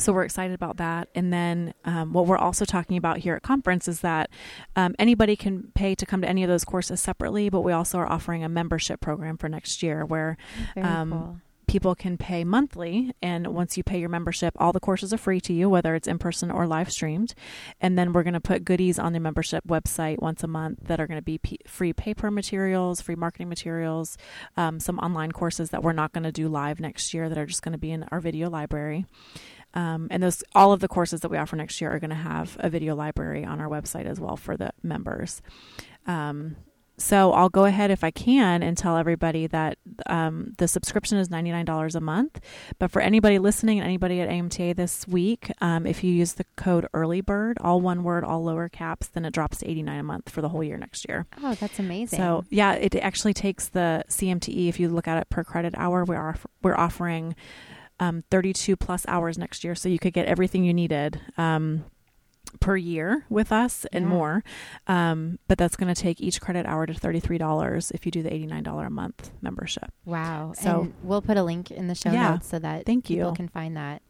so 0.00 0.12
we're 0.12 0.22
excited 0.22 0.54
about 0.54 0.76
that. 0.76 1.08
And 1.14 1.32
then 1.32 1.74
um, 1.84 2.12
what 2.12 2.26
we're 2.26 2.38
also 2.38 2.64
talking 2.64 2.96
about 2.96 3.18
here 3.18 3.34
at 3.34 3.42
conference 3.42 3.88
is 3.88 4.00
that 4.00 4.30
um, 4.76 4.94
anybody 4.98 5.34
can 5.34 5.72
pay 5.74 5.96
to 5.96 6.06
come 6.06 6.22
to 6.22 6.28
any 6.28 6.44
of 6.44 6.48
those 6.48 6.64
courses 6.64 7.00
separately, 7.00 7.48
but 7.48 7.62
we 7.62 7.72
also 7.72 7.98
are 7.98 8.10
offering 8.10 8.44
a 8.44 8.48
membership 8.48 9.00
program 9.00 9.36
for 9.36 9.48
next 9.48 9.82
year 9.82 10.06
where 10.06 10.36
um, 10.76 11.10
cool. 11.10 11.40
People 11.68 11.94
can 11.94 12.18
pay 12.18 12.42
monthly 12.42 13.12
and 13.22 13.46
once 13.48 13.76
you 13.76 13.84
pay 13.84 14.00
your 14.00 14.08
membership 14.08 14.54
all 14.58 14.72
the 14.72 14.80
courses 14.80 15.12
are 15.12 15.18
free 15.18 15.40
to 15.40 15.52
you 15.52 15.68
whether 15.68 15.94
it's 15.94 16.08
in 16.08 16.18
person 16.18 16.50
or 16.50 16.66
live 16.66 16.90
streamed. 16.90 17.34
And 17.80 17.98
then 17.98 18.12
we're 18.12 18.24
going 18.24 18.34
to 18.34 18.40
put 18.40 18.64
goodies 18.64 18.98
on 18.98 19.12
the 19.12 19.20
membership 19.20 19.64
website 19.66 20.18
once 20.20 20.42
a 20.42 20.48
month 20.48 20.80
that 20.84 21.00
are 21.00 21.06
going 21.06 21.18
to 21.18 21.22
be 21.22 21.38
p- 21.38 21.60
free 21.66 21.92
paper 21.92 22.30
materials 22.30 23.00
free 23.00 23.14
marketing 23.14 23.48
materials 23.48 24.16
um, 24.56 24.80
some 24.80 24.98
online 24.98 25.32
courses 25.32 25.70
that 25.70 25.82
we're 25.82 25.92
not 25.92 26.12
going 26.12 26.24
to 26.24 26.32
do 26.32 26.48
live 26.48 26.80
next 26.80 27.14
year 27.14 27.28
that 27.28 27.38
are 27.38 27.46
just 27.46 27.62
going 27.62 27.72
to 27.72 27.78
be 27.78 27.90
in 27.90 28.04
our 28.10 28.20
video 28.20 28.50
library. 28.50 29.06
Um, 29.74 30.08
and 30.10 30.22
those 30.22 30.42
all 30.54 30.72
of 30.72 30.80
the 30.80 30.88
courses 30.88 31.20
that 31.20 31.30
we 31.30 31.36
offer 31.36 31.56
next 31.56 31.80
year 31.80 31.90
are 31.92 31.98
going 31.98 32.10
to 32.10 32.16
have 32.16 32.56
a 32.60 32.70
video 32.70 32.96
library 32.96 33.44
on 33.44 33.60
our 33.60 33.68
website 33.68 34.06
as 34.06 34.18
well 34.18 34.36
for 34.36 34.56
the 34.56 34.72
members. 34.82 35.42
Um, 36.06 36.56
so 36.98 37.32
I'll 37.32 37.48
go 37.48 37.64
ahead 37.64 37.90
if 37.90 38.02
I 38.02 38.10
can 38.10 38.62
and 38.62 38.76
tell 38.76 38.96
everybody 38.96 39.46
that 39.46 39.78
um, 40.06 40.54
the 40.58 40.66
subscription 40.68 41.18
is 41.18 41.30
ninety 41.30 41.50
nine 41.50 41.64
dollars 41.64 41.94
a 41.94 42.00
month. 42.00 42.40
But 42.78 42.90
for 42.90 43.00
anybody 43.00 43.38
listening 43.38 43.78
and 43.78 43.86
anybody 43.86 44.20
at 44.20 44.28
AMTA 44.28 44.74
this 44.74 45.06
week, 45.06 45.50
um, 45.60 45.86
if 45.86 46.02
you 46.02 46.12
use 46.12 46.34
the 46.34 46.44
code 46.56 46.86
EarlyBird, 46.92 47.54
all 47.60 47.80
one 47.80 48.02
word, 48.02 48.24
all 48.24 48.42
lower 48.42 48.68
caps, 48.68 49.06
then 49.08 49.24
it 49.24 49.32
drops 49.32 49.58
to 49.58 49.70
eighty 49.70 49.82
nine 49.82 50.00
a 50.00 50.02
month 50.02 50.28
for 50.28 50.42
the 50.42 50.48
whole 50.48 50.64
year 50.64 50.76
next 50.76 51.08
year. 51.08 51.26
Oh, 51.42 51.54
that's 51.54 51.78
amazing. 51.78 52.18
So 52.18 52.44
yeah, 52.50 52.72
it 52.74 52.94
actually 52.96 53.34
takes 53.34 53.68
the 53.68 54.04
CMTE. 54.08 54.68
If 54.68 54.80
you 54.80 54.88
look 54.88 55.08
at 55.08 55.18
it 55.18 55.30
per 55.30 55.44
credit 55.44 55.74
hour, 55.76 56.04
we 56.04 56.16
are 56.16 56.36
we're 56.62 56.76
offering 56.76 57.36
um, 58.00 58.24
thirty 58.30 58.52
two 58.52 58.76
plus 58.76 59.06
hours 59.06 59.38
next 59.38 59.62
year, 59.62 59.74
so 59.74 59.88
you 59.88 59.98
could 59.98 60.12
get 60.12 60.26
everything 60.26 60.64
you 60.64 60.74
needed. 60.74 61.20
Um, 61.36 61.84
per 62.60 62.76
year 62.76 63.24
with 63.28 63.52
us 63.52 63.84
and 63.92 64.04
Yeah. 64.04 64.08
more 64.10 64.44
um, 64.86 65.38
but 65.48 65.58
that's 65.58 65.76
going 65.76 65.92
to 65.94 66.00
take 66.00 66.20
each 66.20 66.40
credit 66.40 66.66
hour 66.66 66.86
to 66.86 66.92
$33 66.94 67.90
if 67.94 68.04
you 68.06 68.12
do 68.12 68.22
the 68.22 68.30
$89 68.30 68.86
a 68.86 68.90
month 68.90 69.30
membership 69.42 69.92
wow. 70.04 70.52
So- 70.56 70.80
and 70.82 70.94
we'll 71.02 71.22
put 71.22 71.36
a 71.36 71.42
link 71.42 71.70
in 71.70 71.86
the 71.88 71.94
show 71.94 72.10
Yeah. 72.10 72.30
notes 72.30 72.48
so 72.48 72.58
that 72.58 72.86
Thank 72.86 73.04
people 73.06 73.30
you. 73.30 73.34
can 73.36 73.48
find 73.48 73.76
that. 73.76 74.02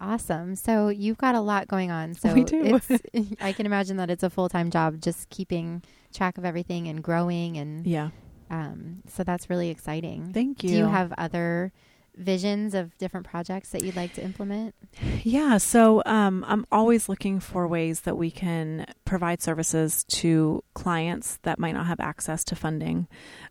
Awesome. 0.00 0.56
So 0.56 0.88
you've 0.88 1.18
got 1.18 1.34
a 1.34 1.40
lot 1.42 1.68
going 1.68 1.90
on. 1.90 2.14
So 2.14 2.32
We 2.32 2.44
do. 2.44 2.80
It's, 2.88 3.34
I 3.40 3.52
can 3.52 3.66
imagine 3.66 3.98
that 3.98 4.08
it's 4.10 4.22
a 4.22 4.30
full 4.30 4.48
time 4.48 4.70
job, 4.70 5.00
just 5.00 5.28
keeping 5.28 5.82
track 6.12 6.38
of 6.38 6.44
everything 6.44 6.88
and 6.88 7.02
growing, 7.02 7.58
and 7.58 7.86
Yeah. 7.86 8.08
um, 8.50 9.02
so 9.06 9.24
that's 9.24 9.50
really 9.50 9.68
exciting. 9.68 10.32
Thank 10.32 10.62
you. 10.62 10.70
Do 10.70 10.76
you 10.76 10.84
have 10.86 11.12
other 11.18 11.72
visions 12.20 12.74
of 12.74 12.96
different 12.98 13.26
projects 13.26 13.70
that 13.70 13.82
you'd 13.82 13.96
like 13.96 14.14
to 14.14 14.22
implement? 14.22 14.74
Yeah, 15.22 15.58
so 15.58 16.02
um, 16.06 16.44
I'm 16.46 16.66
always 16.70 17.08
looking 17.08 17.40
for 17.40 17.66
ways 17.66 18.02
that 18.02 18.16
we 18.16 18.30
can 18.30 18.86
provide 19.04 19.42
services 19.42 20.04
to 20.04 20.62
clients 20.74 21.38
that 21.42 21.58
might 21.58 21.72
not 21.72 21.86
have 21.86 22.00
access 22.00 22.44
to 22.44 22.56
funding. 22.56 23.08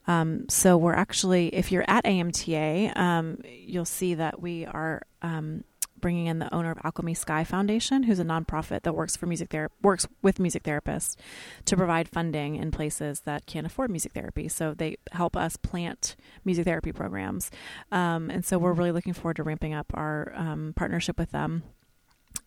Um, 0.07 0.47
so 0.49 0.77
we're 0.77 0.93
actually, 0.93 1.53
if 1.53 1.71
you're 1.71 1.85
at 1.87 2.05
AMTA, 2.05 2.95
um, 2.95 3.39
you'll 3.45 3.85
see 3.85 4.13
that 4.13 4.41
we 4.41 4.65
are 4.65 5.01
um, 5.21 5.63
bringing 6.01 6.27
in 6.27 6.39
the 6.39 6.53
owner 6.53 6.71
of 6.71 6.79
Alchemy 6.83 7.13
Sky 7.13 7.43
Foundation, 7.43 8.03
who's 8.03 8.19
a 8.19 8.25
nonprofit 8.25 8.83
that 8.83 8.95
works 8.95 9.15
for 9.15 9.25
music 9.25 9.49
ther- 9.49 9.71
works 9.81 10.07
with 10.21 10.39
music 10.39 10.63
therapists 10.63 11.15
to 11.65 11.77
provide 11.77 12.07
funding 12.07 12.55
in 12.55 12.71
places 12.71 13.21
that 13.21 13.45
can't 13.45 13.65
afford 13.65 13.89
music 13.91 14.13
therapy. 14.13 14.47
So 14.47 14.73
they 14.73 14.97
help 15.11 15.35
us 15.35 15.57
plant 15.57 16.15
music 16.45 16.65
therapy 16.65 16.91
programs, 16.91 17.51
um, 17.91 18.29
and 18.29 18.45
so 18.45 18.57
we're 18.57 18.73
really 18.73 18.91
looking 18.91 19.13
forward 19.13 19.37
to 19.37 19.43
ramping 19.43 19.73
up 19.73 19.87
our 19.93 20.33
um, 20.35 20.73
partnership 20.75 21.17
with 21.17 21.31
them 21.31 21.63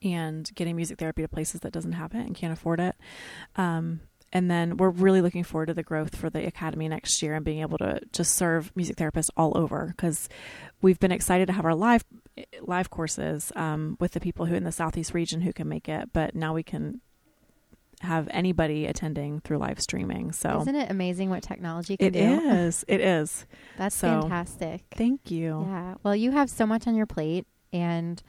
and 0.03 0.51
getting 0.55 0.77
music 0.77 0.99
therapy 0.99 1.23
to 1.23 1.29
places 1.29 1.61
that 1.61 1.73
doesn't 1.73 1.93
have 1.93 2.15
it 2.15 2.27
and 2.27 2.35
can't 2.35 2.53
afford 2.53 2.81
it. 2.81 2.97
Um, 3.57 4.01
and 4.33 4.51
then 4.51 4.79
we're 4.79 4.91
really 4.91 5.21
looking 5.21 5.45
forward 5.45 5.67
to 5.67 5.75
the 5.75 5.83
growth 5.83 6.17
for 6.17 6.31
the 6.31 6.47
academy 6.47 6.88
next 6.88 7.21
year 7.23 7.35
and 7.35 7.45
being 7.45 7.61
able 7.61 7.79
to 7.79 8.01
just 8.12 8.35
serve 8.35 8.73
music 8.75 8.97
therapists 8.97 9.29
all 9.37 9.57
over 9.57 9.93
because 9.95 10.29
we've 10.81 10.99
been 10.99 11.12
excited 11.12 11.47
to 11.47 11.53
have 11.53 11.67
our 11.67 11.75
live 11.75 12.05
live 12.62 12.90
courses 12.90 13.53
um, 13.57 13.97
with 14.01 14.12
the 14.12 14.21
people 14.21 14.47
who 14.47 14.55
in 14.55 14.64
the 14.64 14.73
southeast 14.73 15.12
region 15.14 15.40
who 15.42 15.53
can 15.53 15.68
make 15.68 15.88
it, 15.88 16.11
but 16.12 16.35
now 16.35 16.55
we 16.55 16.62
can 16.62 17.01
have 18.01 18.27
anybody 18.33 18.87
attending 18.87 19.40
through 19.40 19.59
live 19.59 19.81
streaming. 19.81 20.33
So 20.33 20.61
Isn't 20.62 20.75
it 20.75 20.90
amazing 20.90 21.31
what 21.31 21.42
technology 21.42 21.97
can 21.97 22.09
it 22.09 22.12
do? 22.12 22.18
is, 22.51 22.85
it 22.88 23.01
is. 23.01 23.47
That's 23.79 23.95
So- 23.95 24.23
fantastic. 24.23 24.83
Thank 24.97 25.31
you. 25.31 25.64
Yeah. 25.68 25.95
Well, 26.03 26.16
you 26.16 26.33
have 26.33 26.51
so 26.51 26.66
much 26.66 26.87
on 26.88 26.95
your 26.97 27.07
plate, 27.07 27.47
and 27.73 28.21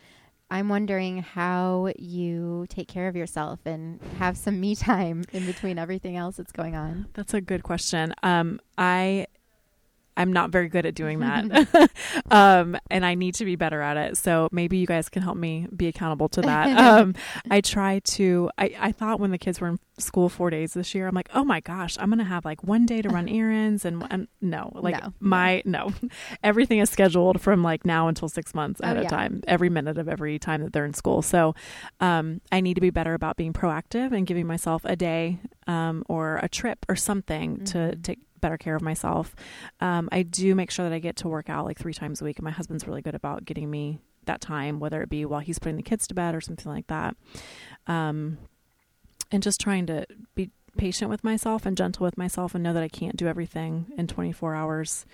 I'm 0.52 0.70
wondering 0.70 1.24
how 1.24 1.92
you 1.98 2.68
take 2.70 2.88
care 2.88 3.08
of 3.08 3.16
yourself 3.16 3.62
and 3.66 4.00
have 4.20 4.38
some 4.38 4.60
me 4.60 4.76
time 4.92 5.24
in 5.34 5.46
between 5.48 5.80
everything 5.80 6.18
else 6.18 6.38
that's 6.38 6.52
going 6.52 6.76
on. 6.76 7.08
That's 7.13 7.34
a 7.34 7.42
good 7.42 7.63
question. 7.63 8.13
Um, 8.22 8.60
I 8.78 9.26
I'm 10.17 10.32
not 10.32 10.49
very 10.52 10.69
good 10.69 10.86
at 10.86 10.95
doing 10.95 11.19
that. 11.19 11.89
um, 12.32 12.78
and 12.89 13.06
I 13.06 13.15
need 13.15 13.36
to 13.36 13.45
be 13.45 13.56
better 13.56 13.82
at 13.82 13.97
it. 13.97 14.17
So 14.17 14.47
maybe 14.52 14.78
you 14.78 14.88
guys 14.88 15.10
can 15.10 15.21
help 15.21 15.38
me 15.38 15.67
be 15.76 15.88
accountable 15.88 16.30
to 16.30 16.41
that. 16.41 16.78
um, 16.78 17.15
I 17.49 17.62
try 17.62 17.99
to, 17.99 18.49
I, 18.58 18.76
I 18.80 18.91
thought 18.91 19.19
when 19.19 19.32
the 19.32 19.38
kids 19.38 19.60
were 19.60 19.67
in 19.69 19.80
school 19.97 20.30
four 20.30 20.49
days 20.49 20.73
this 20.73 20.93
year, 20.95 21.08
I'm 21.08 21.15
like, 21.15 21.30
oh 21.34 21.43
my 21.43 21.60
gosh, 21.60 21.97
I'm 21.99 22.10
going 22.10 22.17
to 22.19 22.23
have 22.26 22.45
like 22.45 22.63
one 22.63 22.86
day 22.86 23.02
to 23.02 23.10
run 23.10 23.28
errands. 23.30 23.86
And, 23.86 24.06
and 24.10 24.28
no, 24.41 24.71
like 24.76 25.02
No. 25.02 25.13
my, 25.19 25.62
no, 25.65 25.91
everything 26.43 26.80
is 26.80 26.89
scheduled 26.89 27.41
from 27.41 27.63
like 27.63 27.86
now 27.86 28.08
until 28.08 28.30
six 28.30 28.54
months 28.56 28.82
at 28.84 28.97
Oh, 28.97 28.99
a 29.02 29.04
yeah. 29.04 29.10
time, 29.10 29.41
every 29.47 29.69
minute 29.69 29.97
of 29.97 30.08
every 30.10 30.39
time 30.39 30.63
that 30.63 30.73
they're 30.73 30.86
in 30.86 30.93
school. 30.93 31.21
So 31.21 31.56
um, 31.99 32.41
I 32.52 32.62
need 32.62 32.76
to 32.76 32.82
be 32.82 32.89
better 32.89 33.13
about 33.13 33.38
being 33.38 33.54
proactive 33.54 34.12
and 34.12 34.26
giving 34.26 34.47
myself 34.47 34.84
a 34.86 34.95
day 34.95 35.39
um, 35.67 36.04
or 36.08 36.38
a 36.38 36.49
trip 36.49 36.86
or 36.89 36.95
something 36.95 37.63
to 37.65 37.78
Mhm. 37.78 38.04
take 38.04 38.19
better 38.44 38.58
care 38.58 38.76
of 38.76 38.82
myself. 38.84 39.36
Um, 39.80 40.08
I 40.12 40.22
do 40.22 40.54
make 40.54 40.70
sure 40.70 40.88
that 40.88 40.94
I 40.96 41.00
get 41.00 41.16
to 41.18 41.28
work 41.28 41.50
out 41.50 41.66
like 41.66 41.80
three 41.80 41.94
times 41.94 42.22
a 42.22 42.26
week, 42.26 42.38
and 42.38 42.44
my 42.44 42.52
husband's 42.52 42.86
really 42.88 43.02
good 43.02 43.16
about 43.16 43.46
getting 43.46 43.72
me 43.72 44.00
that 44.26 44.40
time, 44.42 44.80
whether 44.80 45.02
it 45.02 45.10
be 45.10 45.26
while 45.26 45.40
he's 45.40 45.60
putting 45.60 45.78
the 45.78 45.84
kids 45.84 46.06
to 46.08 46.14
bed 46.14 46.36
or 46.36 46.42
something 46.42 46.72
like 46.72 46.88
that. 46.88 47.16
Um, 47.88 48.38
and 49.32 49.42
just 49.42 49.60
trying 49.60 49.86
to 49.88 50.06
be 50.36 50.52
patient 50.78 51.10
with 51.10 51.24
myself 51.24 51.66
and 51.66 51.78
gentle 51.78 52.04
with 52.04 52.18
myself 52.18 52.56
and 52.56 52.64
know 52.64 52.74
that 52.74 52.84
I 52.84 52.88
can't 52.88 53.16
do 53.16 53.28
everything 53.28 53.86
in 53.98 54.08
24 54.08 54.56
hours 54.56 55.06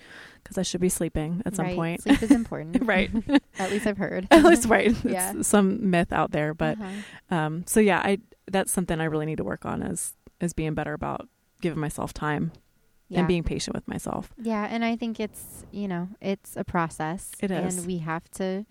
because 0.42 0.56
I 0.58 0.62
should 0.62 0.80
be 0.80 0.88
sleeping 0.88 1.42
at 1.44 1.54
some 1.54 1.66
right. 1.66 1.76
point. 1.76 2.02
Sleep 2.02 2.22
is 2.22 2.30
important. 2.30 2.78
right. 2.82 3.10
At 3.58 3.70
least 3.70 3.86
I've 3.86 3.98
heard. 3.98 4.26
At 4.30 4.42
least, 4.42 4.66
right. 4.66 4.94
Yeah. 5.04 5.32
It's 5.36 5.48
some 5.48 5.90
myth 5.90 6.12
out 6.12 6.30
there, 6.32 6.54
but 6.54 6.78
Uh-huh. 6.80 7.34
um, 7.36 7.64
so 7.66 7.78
yeah, 7.80 7.98
I 7.98 8.18
that's 8.50 8.72
something 8.72 9.00
I 9.00 9.04
really 9.04 9.26
need 9.26 9.36
to 9.36 9.44
work 9.44 9.64
on 9.66 9.82
is 9.82 10.14
is 10.40 10.52
being 10.54 10.74
better 10.74 10.94
about 10.94 11.28
giving 11.60 11.78
myself 11.78 12.12
time 12.14 12.52
yeah. 13.10 13.18
and 13.18 13.28
being 13.28 13.42
patient 13.42 13.74
with 13.74 13.86
myself. 13.86 14.32
Yeah, 14.40 14.66
and 14.70 14.82
I 14.84 14.96
think 14.96 15.20
it's, 15.20 15.66
you 15.70 15.86
know, 15.88 16.08
it's 16.22 16.56
a 16.56 16.64
process. 16.64 17.32
It 17.40 17.50
is. 17.50 17.76
And 17.78 17.86
we 17.86 17.98
have 17.98 18.30
to 18.32 18.64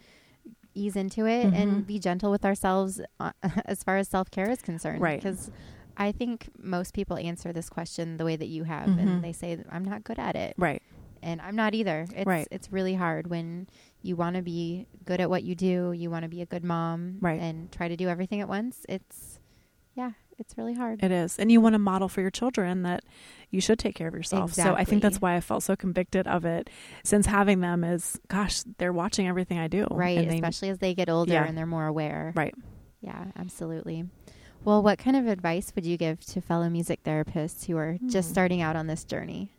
ease 0.73 0.95
into 0.95 1.25
it 1.27 1.45
Mhm. 1.47 1.55
and 1.61 1.85
be 1.87 1.99
gentle 1.99 2.31
with 2.31 2.45
ourselves 2.45 3.01
uh, 3.19 3.31
as 3.65 3.83
far 3.83 3.97
as 3.97 4.07
self 4.07 4.31
care 4.31 4.49
is 4.49 4.61
concerned. 4.61 5.01
Right. 5.01 5.19
Because 5.21 5.51
I 5.97 6.11
think 6.13 6.47
most 6.57 6.93
people 6.93 7.17
answer 7.17 7.51
this 7.51 7.69
question 7.69 8.17
the 8.17 8.23
way 8.25 8.35
that 8.37 8.47
you 8.47 8.63
have, 8.63 8.87
Mhm. 8.87 8.99
and 8.99 9.23
they 9.23 9.33
say, 9.33 9.57
I'm 9.69 9.83
not 9.83 10.03
good 10.03 10.17
at 10.17 10.35
it. 10.35 10.55
Right. 10.57 10.81
And 11.21 11.41
I'm 11.41 11.57
not 11.57 11.73
either. 11.73 12.05
It's, 12.15 12.25
Right. 12.25 12.47
it's 12.49 12.71
really 12.71 12.93
hard 12.95 13.27
when 13.29 13.67
you 14.01 14.15
want 14.15 14.37
to 14.37 14.41
be 14.41 14.87
good 15.03 15.19
at 15.19 15.29
what 15.29 15.43
you 15.43 15.53
do, 15.55 15.91
you 15.91 16.09
want 16.09 16.23
to 16.23 16.29
be 16.29 16.41
a 16.41 16.45
good 16.45 16.63
mom, 16.63 17.17
Right. 17.19 17.41
and 17.41 17.69
try 17.73 17.89
to 17.89 17.97
do 17.97 18.07
everything 18.07 18.39
at 18.39 18.47
once. 18.47 18.85
It's, 18.87 19.38
it's 20.39 20.57
really 20.57 20.73
hard. 20.73 21.03
It 21.03 21.11
is. 21.11 21.37
And 21.37 21.51
you 21.51 21.59
want 21.61 21.73
to 21.73 21.79
model 21.79 22.07
for 22.09 22.21
your 22.21 22.31
children 22.31 22.83
that 22.83 23.03
you 23.49 23.59
should 23.61 23.77
take 23.79 23.95
care 23.95 24.07
of 24.07 24.13
yourself. 24.13 24.53
So 24.53 24.73
I 24.75 24.83
think 24.85 25.01
that's 25.01 25.19
why 25.21 25.35
I 25.35 25.39
felt 25.41 25.63
so 25.63 25.75
convicted 25.75 26.27
of 26.27 26.45
it 26.45 26.69
since 27.03 27.25
having 27.25 27.59
them 27.59 27.83
is 27.83 28.19
gosh, 28.27 28.61
they're 28.77 28.93
watching 28.93 29.27
everything 29.27 29.59
I 29.59 29.67
do. 29.67 29.85
Right, 29.91 30.27
they- 30.27 30.35
especially 30.35 30.69
as 30.69 30.79
they 30.79 30.93
get 30.93 31.09
older 31.09 31.33
Yeah. 31.33 31.45
and 31.45 31.57
they're 31.57 31.65
more 31.65 31.85
aware. 31.87 32.31
Right. 32.35 32.55
Yeah, 33.01 33.25
absolutely. 33.37 34.05
Well, 34.63 34.83
what 34.83 34.97
kind 34.99 35.15
of 35.15 35.27
advice 35.27 35.71
would 35.75 35.85
you 35.85 35.95
give 35.97 36.19
to 36.27 36.41
fellow 36.41 36.69
music 36.69 37.03
therapists 37.03 37.65
who 37.65 37.77
are 37.77 37.97
just 38.07 38.29
Hmm. 38.29 38.33
starting 38.33 38.61
out 38.61 38.75
on 38.75 38.87
this 38.87 39.03
journey? 39.05 39.51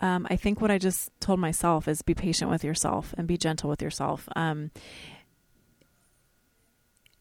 Um, 0.00 0.26
I 0.30 0.36
think 0.36 0.60
what 0.60 0.70
I 0.70 0.78
just 0.78 1.10
told 1.20 1.40
myself 1.40 1.88
is 1.88 2.02
be 2.02 2.14
patient 2.14 2.50
with 2.50 2.62
yourself 2.64 3.14
and 3.16 3.26
be 3.26 3.36
gentle 3.36 3.70
with 3.70 3.80
yourself. 3.82 4.28
Um, 4.36 4.70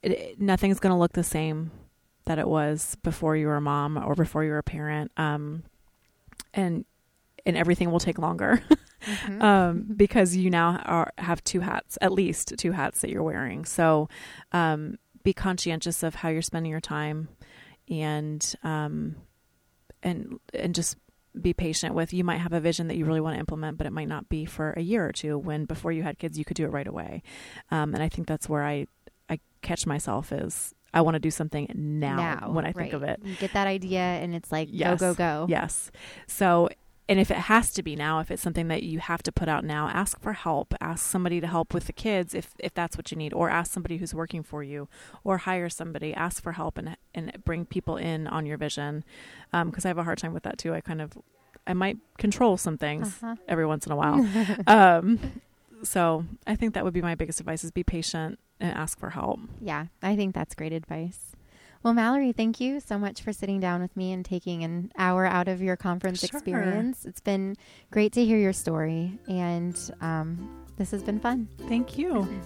it, 0.01 0.11
it- 0.11 0.41
nothing's 0.41 0.79
going 0.79 0.91
to 0.93 0.97
look 0.99 1.13
the 1.13 1.23
same 1.23 1.71
that 2.25 2.39
it 2.39 2.47
was 2.47 2.95
before 3.03 3.35
you 3.35 3.47
were 3.47 3.57
a 3.57 3.61
mom 3.61 3.97
or 3.97 4.15
before 4.15 4.43
you 4.43 4.51
were 4.51 4.57
a 4.59 4.63
parent. 4.63 5.11
Um, 5.17 5.63
and 6.53 6.85
and 7.45 7.57
everything 7.57 7.91
will 7.91 7.99
take 7.99 8.17
longer 8.17 8.61
Mhm. 9.03 9.41
um, 9.43 9.85
because 9.97 10.33
you 10.33 10.49
now 10.49 10.77
are, 10.85 11.11
have 11.17 11.43
two 11.43 11.59
hats, 11.59 11.97
at 11.99 12.13
least 12.13 12.53
two 12.57 12.71
hats 12.71 13.01
that 13.01 13.09
you're 13.09 13.21
wearing. 13.23 13.65
So 13.65 14.07
um, 14.53 14.97
be 15.23 15.33
conscientious 15.33 16.03
of 16.03 16.15
how 16.15 16.29
you're 16.29 16.41
spending 16.41 16.71
your 16.71 16.79
time, 16.79 17.27
and 17.89 18.55
um, 18.63 19.17
and 20.01 20.39
and 20.53 20.73
just 20.73 20.95
be 21.41 21.53
patient 21.53 21.95
with. 21.95 22.13
You 22.13 22.23
might 22.23 22.37
have 22.37 22.53
a 22.53 22.61
vision 22.61 22.87
that 22.87 22.95
you 22.95 23.03
really 23.05 23.19
want 23.19 23.35
to 23.35 23.39
implement, 23.41 23.77
but 23.77 23.87
it 23.87 23.91
might 23.91 24.07
not 24.07 24.29
be 24.29 24.45
for 24.45 24.71
a 24.77 24.81
year 24.81 25.05
or 25.05 25.11
two. 25.11 25.37
When 25.37 25.65
before 25.65 25.91
you 25.91 26.03
had 26.03 26.17
kids, 26.19 26.37
you 26.39 26.45
could 26.45 26.55
do 26.55 26.63
it 26.63 26.71
right 26.71 26.87
away. 26.87 27.23
Um, 27.71 27.93
and 27.93 28.01
I 28.01 28.07
think 28.07 28.27
that's 28.27 28.47
where 28.47 28.63
I 28.63 28.87
I 29.29 29.39
catch 29.61 29.85
myself 29.85 30.31
is 30.31 30.73
I 30.93 31.01
want 31.01 31.15
to 31.15 31.19
do 31.19 31.31
something 31.31 31.67
now, 31.73 32.49
when 32.51 32.65
I 32.65 32.71
think 32.71 32.77
right. 32.77 32.93
of 32.93 33.03
it. 33.03 33.19
You 33.23 33.35
get 33.35 33.53
that 33.53 33.67
idea 33.67 33.99
and 33.99 34.33
it's 34.35 34.51
like, 34.51 34.69
Yes. 34.71 34.99
go, 34.99 35.13
go, 35.13 35.17
go. 35.17 35.45
Yes. 35.49 35.91
So, 36.27 36.69
and 37.09 37.19
if 37.19 37.29
it 37.31 37.37
has 37.37 37.73
to 37.73 37.83
be 37.83 37.95
now, 37.95 38.19
if 38.19 38.31
it's 38.31 38.41
something 38.41 38.69
that 38.69 38.83
you 38.83 38.99
have 38.99 39.21
to 39.23 39.31
put 39.31 39.49
out 39.49 39.65
now, 39.65 39.89
ask 39.89 40.19
for 40.21 40.33
help. 40.33 40.73
Ask 40.79 41.05
somebody 41.05 41.41
to 41.41 41.47
help 41.47 41.73
with 41.73 41.85
the 41.87 41.93
kids 41.93 42.33
if 42.33 42.53
if 42.59 42.73
that's 42.73 42.95
what 42.95 43.11
you 43.11 43.17
need, 43.17 43.33
or 43.33 43.49
ask 43.49 43.73
somebody 43.73 43.97
who's 43.97 44.13
working 44.13 44.41
for 44.43 44.63
you, 44.63 44.87
or 45.25 45.39
hire 45.39 45.67
somebody. 45.69 46.13
Ask 46.13 46.41
for 46.41 46.53
help 46.53 46.77
and 46.77 46.95
and 47.13 47.33
bring 47.43 47.65
people 47.65 47.97
in 47.97 48.25
on 48.27 48.45
your 48.45 48.57
vision, 48.57 49.03
because 49.51 49.83
I 49.83 49.89
have 49.89 49.97
a 49.97 50.03
hard 50.03 50.17
time 50.17 50.33
with 50.33 50.43
that 50.43 50.57
too. 50.57 50.73
I 50.73 50.79
kind 50.79 51.01
of 51.01 51.17
I 51.67 51.73
might 51.73 51.97
control 52.17 52.55
some 52.55 52.77
things 52.77 53.17
Uh-huh. 53.21 53.35
every 53.49 53.65
once 53.65 53.85
in 53.85 53.91
a 53.91 53.95
while. 53.97 54.25
um, 54.67 55.19
so 55.83 56.25
I 56.47 56.55
think 56.55 56.73
that 56.73 56.83
would 56.83 56.93
be 56.93 57.01
my 57.01 57.15
biggest 57.15 57.39
advice: 57.39 57.63
is 57.63 57.71
be 57.71 57.83
patient 57.83 58.39
and 58.59 58.73
ask 58.75 58.99
for 58.99 59.11
help. 59.11 59.39
Yeah, 59.61 59.87
I 60.01 60.15
think 60.15 60.33
that's 60.33 60.55
great 60.55 60.73
advice. 60.73 61.35
Well, 61.83 61.93
Mallory, 61.93 62.31
thank 62.31 62.59
you 62.61 62.79
so 62.79 62.97
much 62.97 63.21
for 63.21 63.33
sitting 63.33 63.59
down 63.59 63.81
with 63.81 63.95
me 63.97 64.13
and 64.13 64.23
taking 64.23 64.63
an 64.63 64.91
hour 64.97 65.25
out 65.25 65.49
of 65.49 65.61
your 65.61 65.75
conference 65.75 66.21
Sure. 66.21 66.29
experience. 66.37 67.03
It's 67.05 67.19
been 67.19 67.57
great 67.91 68.13
to 68.13 68.23
hear 68.23 68.37
your 68.37 68.53
story, 68.53 69.19
and 69.27 69.77
um, 69.99 70.65
this 70.77 70.91
has 70.91 71.03
been 71.03 71.19
fun. 71.19 71.49
Thank 71.67 71.97
you. 71.97 72.25